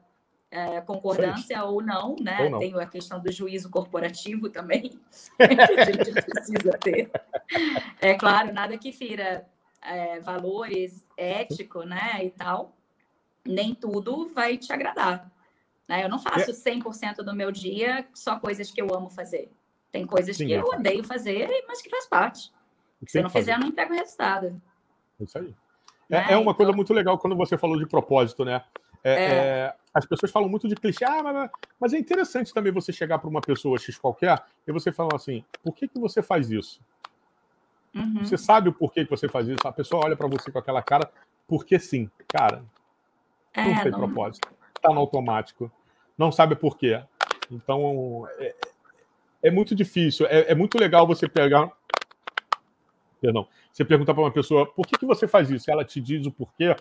[0.51, 2.39] é, concordância ou não, né?
[2.43, 2.59] Ou não.
[2.59, 4.83] Tem a questão do juízo corporativo também,
[5.37, 7.11] que a gente precisa ter.
[8.01, 9.47] É claro, nada que fira
[9.85, 12.75] é, valores ético, né, e tal.
[13.45, 15.31] Nem tudo vai te agradar.
[15.87, 16.05] Né?
[16.05, 19.51] Eu não faço 100% do meu dia só coisas que eu amo fazer.
[19.93, 22.51] Tem coisas Sim, que eu odeio fazer, mas que faz parte.
[23.07, 24.61] Se eu não fizer, eu não entrego resultado.
[25.21, 25.55] Isso aí.
[26.11, 26.27] É, né?
[26.31, 28.65] é uma coisa então muito legal quando você falou de propósito, né?
[29.03, 29.25] É, é.
[29.25, 33.19] É, as pessoas falam muito de clichê, ah, mas, mas é interessante também você chegar
[33.19, 36.81] para uma pessoa X qualquer e você falar assim: por que, que você faz isso?
[37.95, 38.25] Uhum.
[38.25, 39.67] Você sabe o porquê que você faz isso?
[39.67, 41.09] A pessoa olha para você com aquela cara,
[41.47, 42.65] porque sim, cara.
[43.53, 43.99] É, não tem não...
[43.99, 44.49] propósito.
[44.75, 45.71] Está no automático.
[46.19, 47.03] Não sabe por quê.
[47.51, 48.55] Então, é,
[49.45, 50.27] é muito difícil.
[50.27, 51.71] É, é muito legal você pegar
[53.25, 56.27] perdão, você perguntar para uma pessoa por que, que você faz isso, ela te diz
[56.27, 56.77] o porquê,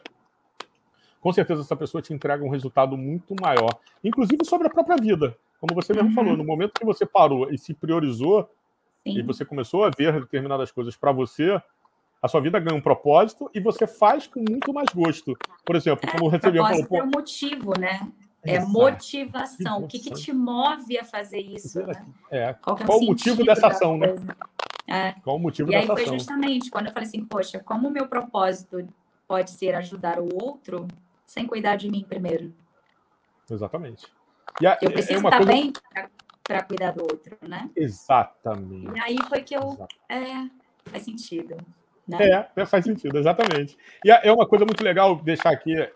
[1.21, 3.69] com certeza essa pessoa te entrega um resultado muito maior,
[4.03, 5.37] inclusive sobre a própria vida.
[5.57, 6.15] Como você mesmo uhum.
[6.15, 8.49] falou, no momento que você parou e se priorizou,
[9.05, 9.19] Sim.
[9.19, 11.61] e você começou a ver determinadas coisas para você,
[12.21, 15.37] a sua vida ganha um propósito e você faz com muito mais gosto.
[15.65, 18.07] Por exemplo, como é, recebi falou, pô, é o motivo, né?
[18.45, 18.71] É Exato.
[18.71, 19.83] motivação.
[19.83, 21.81] O que, que, te move a fazer isso?
[21.85, 22.05] Né?
[22.31, 22.53] É.
[22.53, 24.15] Qual, é qual o motivo dessa ação, né?
[24.87, 25.13] É.
[25.21, 25.97] Qual o motivo e dessa ação?
[25.97, 28.87] E aí foi justamente quando eu falei assim, poxa, como o meu propósito
[29.27, 30.87] pode ser ajudar o outro
[31.25, 32.53] sem cuidar de mim primeiro?
[33.49, 34.07] Exatamente.
[34.65, 35.51] A, eu preciso é estar coisa...
[35.51, 35.73] bem
[36.43, 37.69] para cuidar do outro, né?
[37.75, 38.97] Exatamente.
[38.97, 39.87] E aí foi que eu...
[40.09, 40.49] É,
[40.89, 41.57] faz sentido.
[42.07, 42.17] Né?
[42.19, 43.77] É, é, faz sentido, exatamente.
[44.03, 45.91] E é uma coisa muito legal deixar aqui, é,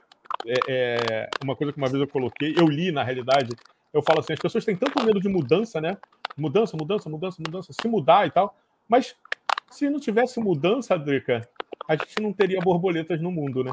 [0.68, 3.50] é, uma coisa que uma vez eu coloquei, eu li na realidade,
[3.94, 5.98] eu falo assim, as pessoas têm tanto medo de mudança, né?
[6.38, 8.56] Mudança, mudança, mudança, mudança, se mudar e tal.
[8.88, 9.16] Mas
[9.70, 11.48] se não tivesse mudança, Drica,
[11.88, 13.72] a gente não teria borboletas no mundo, né?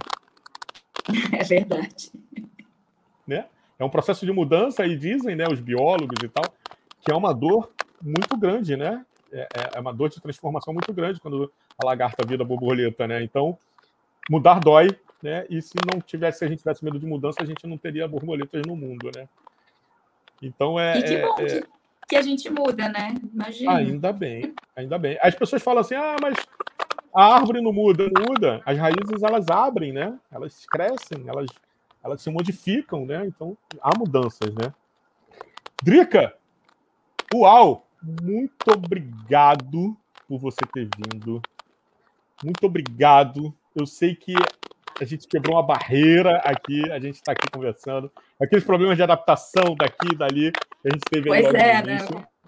[1.38, 2.10] É verdade.
[3.26, 3.46] Né?
[3.78, 6.44] É um processo de mudança, e dizem né, os biólogos e tal,
[7.04, 9.04] que é uma dor muito grande, né?
[9.32, 13.22] É, é, é uma dor de transformação muito grande quando a lagarta vira borboleta, né?
[13.22, 13.58] Então,
[14.30, 14.88] mudar dói,
[15.22, 15.44] né?
[15.50, 18.08] E se não tivesse, se a gente tivesse medo de mudança, a gente não teria
[18.08, 19.28] borboletas no mundo, né?
[20.42, 20.98] Então é.
[20.98, 21.66] E que é, bom é, que,
[22.08, 23.14] que, a gente muda, né?
[23.32, 23.76] Imagina.
[23.76, 25.18] Ainda bem, ainda bem.
[25.20, 26.36] As pessoas falam assim: ah, mas
[27.14, 28.62] a árvore não muda, muda.
[28.64, 30.18] As raízes elas abrem, né?
[30.30, 31.46] Elas crescem, elas,
[32.02, 33.26] elas se modificam, né?
[33.26, 34.72] Então há mudanças, né?
[35.82, 36.34] Drica,
[37.38, 37.86] uau!
[38.02, 39.96] Muito obrigado
[40.28, 41.40] por você ter vindo.
[42.42, 43.54] Muito obrigado.
[43.74, 44.34] Eu sei que
[45.00, 48.10] a gente quebrou uma barreira aqui, a gente está aqui conversando.
[48.40, 50.52] Aqueles problemas de adaptação daqui e dali
[50.84, 51.98] a gente teve Pois é, né?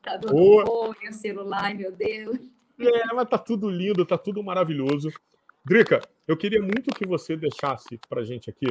[0.03, 0.67] Tá dando oh.
[0.67, 2.39] fone, o celular, meu Deus.
[2.79, 5.11] É, mas tá tudo lindo, tá tudo maravilhoso.
[5.65, 8.67] Drica, eu queria muito que você deixasse para a gente aqui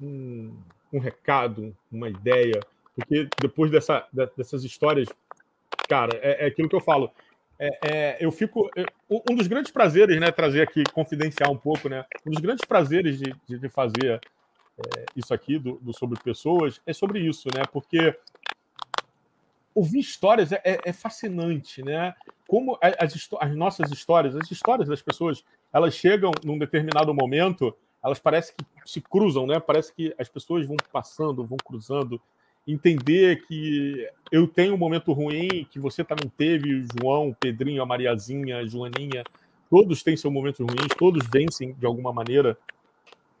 [0.00, 0.56] um,
[0.92, 2.60] um, recado, uma ideia,
[2.98, 4.04] porque depois dessa,
[4.36, 5.08] dessas histórias,
[5.88, 7.12] cara, é, é aquilo que eu falo
[7.58, 8.70] é, é, eu fico.
[9.10, 12.04] um dos grandes prazeres, né, trazer aqui, confidenciar um pouco, né?
[12.24, 14.20] Um dos grandes prazeres de, de fazer
[14.78, 17.64] é, isso aqui do, do, sobre pessoas é sobre isso, né?
[17.72, 18.16] Porque
[19.74, 22.14] ouvir histórias é, é, é fascinante, né?
[22.46, 28.20] Como as, as, nossas histórias, as histórias das pessoas, elas chegam num determinado momento, elas
[28.20, 29.58] parecem que se cruzam, né?
[29.58, 32.20] Parece que as pessoas vão passando, vão cruzando,
[32.72, 38.58] entender que eu tenho um momento ruim, que você também teve, João, Pedrinho, a Mariazinha,
[38.58, 39.24] a Joaninha,
[39.70, 42.58] todos têm seus momentos ruins, todos vencem de alguma maneira.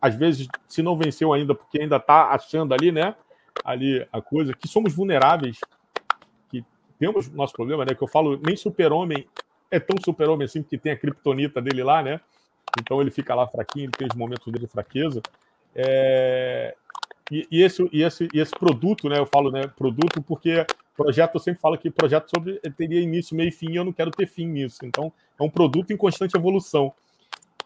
[0.00, 3.14] Às vezes, se não venceu ainda, porque ainda está achando ali, né?
[3.64, 5.58] Ali a coisa, que somos vulneráveis,
[6.50, 6.64] que
[6.98, 7.94] temos nosso problema, né?
[7.94, 9.26] Que eu falo, nem super-homem
[9.70, 12.20] é tão super-homem assim, porque tem a criptonita dele lá, né?
[12.80, 15.20] Então ele fica lá fraquinho, ele tem os momentos dele de fraqueza.
[15.74, 16.74] É...
[17.30, 19.18] E, e, esse, e, esse, e esse produto, né?
[19.18, 19.66] Eu falo, né?
[19.66, 23.76] Produto, porque projeto, eu sempre falo que projeto sobre teria início, meio e fim, e
[23.76, 24.78] eu não quero ter fim nisso.
[24.84, 26.92] Então, é um produto em constante evolução.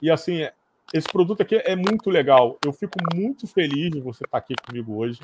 [0.01, 0.47] E assim,
[0.93, 2.59] esse produto aqui é muito legal.
[2.65, 5.21] Eu fico muito feliz de você estar aqui comigo hoje.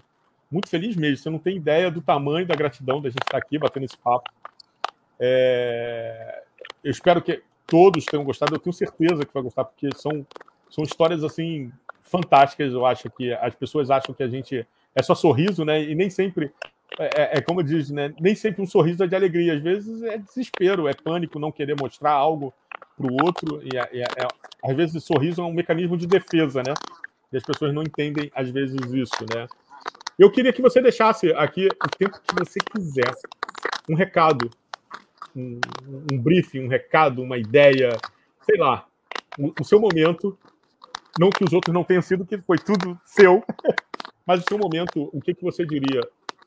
[0.51, 1.17] Muito feliz mesmo.
[1.19, 4.31] Você não tem ideia do tamanho da gratidão da gente estar aqui batendo esse papo.
[5.21, 6.43] É...
[6.83, 8.55] Eu espero que todos tenham gostado.
[8.55, 10.27] Eu tenho certeza que vai gostar, porque são,
[10.71, 11.71] são histórias assim
[12.09, 12.73] fantásticas.
[12.73, 15.83] Eu acho que as pessoas acham que a gente é só sorriso, né?
[15.83, 16.53] E nem sempre
[16.99, 18.15] é, é, é como diz, né?
[18.21, 19.55] Nem sempre um sorriso é de alegria.
[19.55, 22.53] Às vezes é desespero, é pânico, não querer mostrar algo
[22.97, 23.61] para o outro.
[23.63, 24.29] E é, é, é,
[24.65, 26.75] às vezes o sorriso é um mecanismo de defesa, né?
[27.33, 29.47] E as pessoas não entendem às vezes isso, né?
[30.19, 33.15] Eu queria que você deixasse aqui o tempo que você quiser
[33.89, 34.51] um recado,
[35.35, 35.61] um,
[36.13, 37.97] um briefing, um recado, uma ideia,
[38.43, 38.87] sei lá,
[39.39, 40.37] o, o seu momento.
[41.19, 43.43] Não que os outros não tenham sido, que foi tudo seu,
[44.25, 46.01] mas o seu momento, o que, que você diria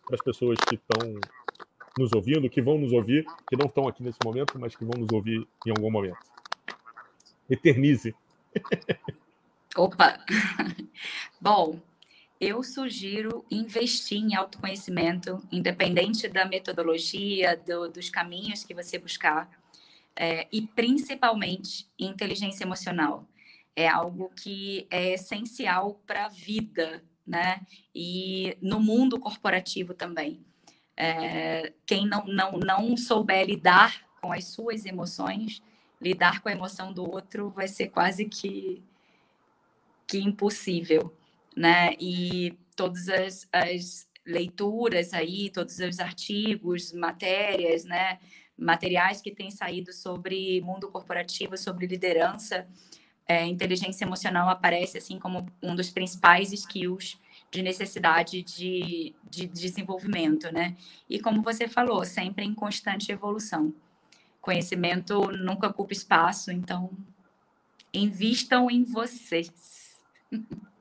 [0.06, 1.20] para as pessoas que estão
[1.98, 5.00] nos ouvindo, que vão nos ouvir, que não estão aqui nesse momento, mas que vão
[5.00, 6.18] nos ouvir em algum momento.
[7.50, 8.16] Eternize.
[9.76, 10.20] Opa!
[11.40, 11.80] Bom,
[12.40, 19.50] eu sugiro investir em autoconhecimento, independente da metodologia, do, dos caminhos que você buscar,
[20.16, 23.26] é, e principalmente inteligência emocional.
[23.76, 27.62] É algo que é essencial para a vida né?
[27.94, 30.46] E no mundo corporativo também.
[30.98, 35.62] É, quem não, não, não souber lidar com as suas emoções,
[36.00, 38.84] lidar com a emoção do outro vai ser quase que,
[40.08, 41.16] que impossível,
[41.56, 41.96] né?
[42.00, 48.20] E todas as, as leituras aí, todos os artigos, matérias, né?
[48.58, 52.68] Materiais que têm saído sobre mundo corporativo, sobre liderança,
[53.28, 57.20] é, inteligência emocional aparece assim como um dos principais skills
[57.52, 60.76] de necessidade de, de desenvolvimento, né?
[61.10, 63.74] E como você falou, sempre em constante evolução.
[64.40, 66.90] Conhecimento nunca ocupa espaço, então
[67.94, 70.00] invistam em vocês.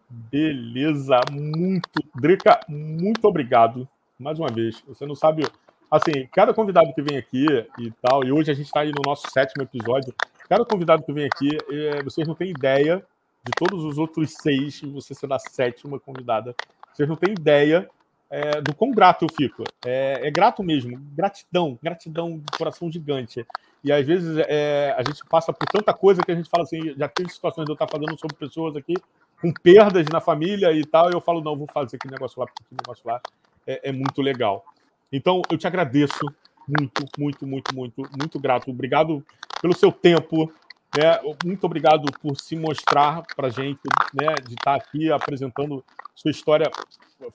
[0.09, 1.91] Beleza, muito.
[2.15, 3.89] Drica, muito obrigado
[4.19, 4.83] mais uma vez.
[4.87, 5.43] Você não sabe,
[5.91, 7.47] assim, cada convidado que vem aqui
[7.79, 10.15] e tal, e hoje a gente está aí no nosso sétimo episódio.
[10.51, 13.07] Cada convidado que vem aqui, é, vocês não têm ideia
[13.45, 16.57] de todos os outros seis, você será a sétima convidada.
[16.93, 17.89] Vocês não têm ideia
[18.29, 19.63] é, do quão grato eu fico.
[19.87, 23.47] É, é, grato mesmo, gratidão, gratidão de coração gigante.
[23.85, 26.97] E às vezes é, a gente passa por tanta coisa que a gente fala assim,
[26.99, 28.95] já teve situações de eu estar falando sobre pessoas aqui
[29.41, 32.47] com perdas na família e tal, e eu falo, não, vou fazer aquele negócio lá,
[32.47, 33.21] porque aquele negócio lá
[33.69, 34.65] é, é muito legal.
[35.13, 36.27] Então, eu te agradeço
[36.67, 38.69] muito, muito, muito, muito, muito grato.
[38.69, 39.25] Obrigado
[39.61, 40.53] pelo seu tempo,
[40.97, 41.21] né?
[41.45, 43.81] Muito obrigado por se mostrar para a gente,
[44.13, 44.35] né?
[44.47, 45.85] de estar aqui apresentando
[46.15, 46.71] sua história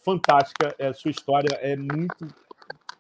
[0.04, 0.76] fantástica.
[0.78, 2.28] É, sua história é muito,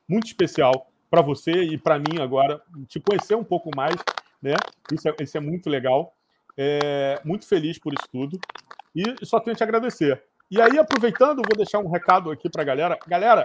[0.07, 2.61] muito especial para você e para mim agora.
[2.87, 3.95] Te conhecer um pouco mais,
[4.41, 4.55] né?
[4.91, 6.15] isso, é, isso é muito legal.
[6.57, 8.39] É, muito feliz por isso tudo.
[8.95, 10.23] E só tenho te agradecer.
[10.49, 12.97] E aí, aproveitando, vou deixar um recado aqui para a galera.
[13.07, 13.43] Galera,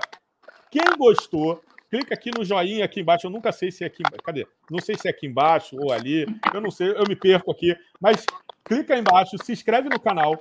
[0.70, 3.26] quem gostou, clica aqui no joinha aqui embaixo.
[3.26, 4.02] Eu nunca sei se é aqui.
[4.24, 4.46] Cadê?
[4.70, 6.24] Não sei se é aqui embaixo ou ali.
[6.54, 7.76] Eu não sei, eu me perco aqui.
[8.00, 8.24] Mas
[8.64, 10.40] clica aí embaixo, se inscreve no canal.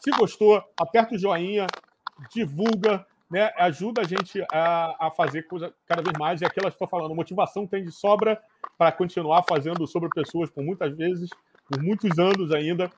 [0.00, 1.66] Se gostou, aperta o joinha,
[2.32, 3.52] divulga, né?
[3.58, 6.40] Ajuda a gente a, a fazer coisa cada vez mais.
[6.40, 8.40] E aquilo que estou falando, motivação tem de sobra
[8.78, 11.28] para continuar fazendo sobre pessoas por muitas vezes,
[11.68, 12.90] por muitos anos ainda.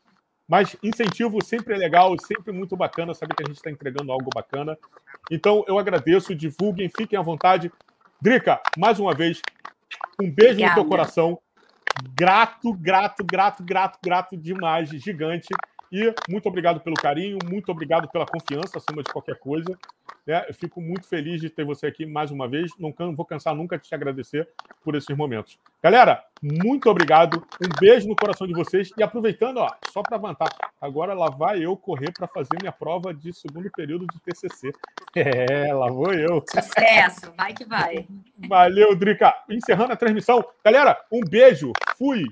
[0.51, 4.29] Mas incentivo sempre é legal, sempre muito bacana saber que a gente está entregando algo
[4.35, 4.77] bacana.
[5.31, 7.71] Então, eu agradeço, divulguem, fiquem à vontade.
[8.21, 9.41] Drica, mais uma vez,
[10.21, 10.75] um beijo Obrigada.
[10.75, 11.39] no teu coração.
[12.17, 15.47] Grato, grato, grato, grato, grato demais, gigante.
[15.93, 19.77] E muito obrigado pelo carinho, muito obrigado pela confiança acima de qualquer coisa.
[20.27, 20.45] Né?
[20.49, 22.71] Eu fico muito feliz de ter você aqui mais uma vez.
[22.79, 24.49] Não vou cansar nunca de te agradecer
[24.85, 25.59] por esses momentos.
[25.83, 27.45] Galera, muito obrigado.
[27.61, 28.91] Um beijo no coração de vocês.
[28.97, 30.49] E aproveitando, ó, só para avançar,
[30.81, 34.73] agora lá vai eu correr para fazer minha prova de segundo período de TCC.
[35.13, 36.43] É, lá vou eu.
[36.49, 38.07] Sucesso, vai que vai.
[38.49, 39.35] Valeu, Drica.
[39.51, 40.45] Encerrando a transmissão.
[40.65, 41.73] Galera, um beijo.
[41.99, 42.23] Fui.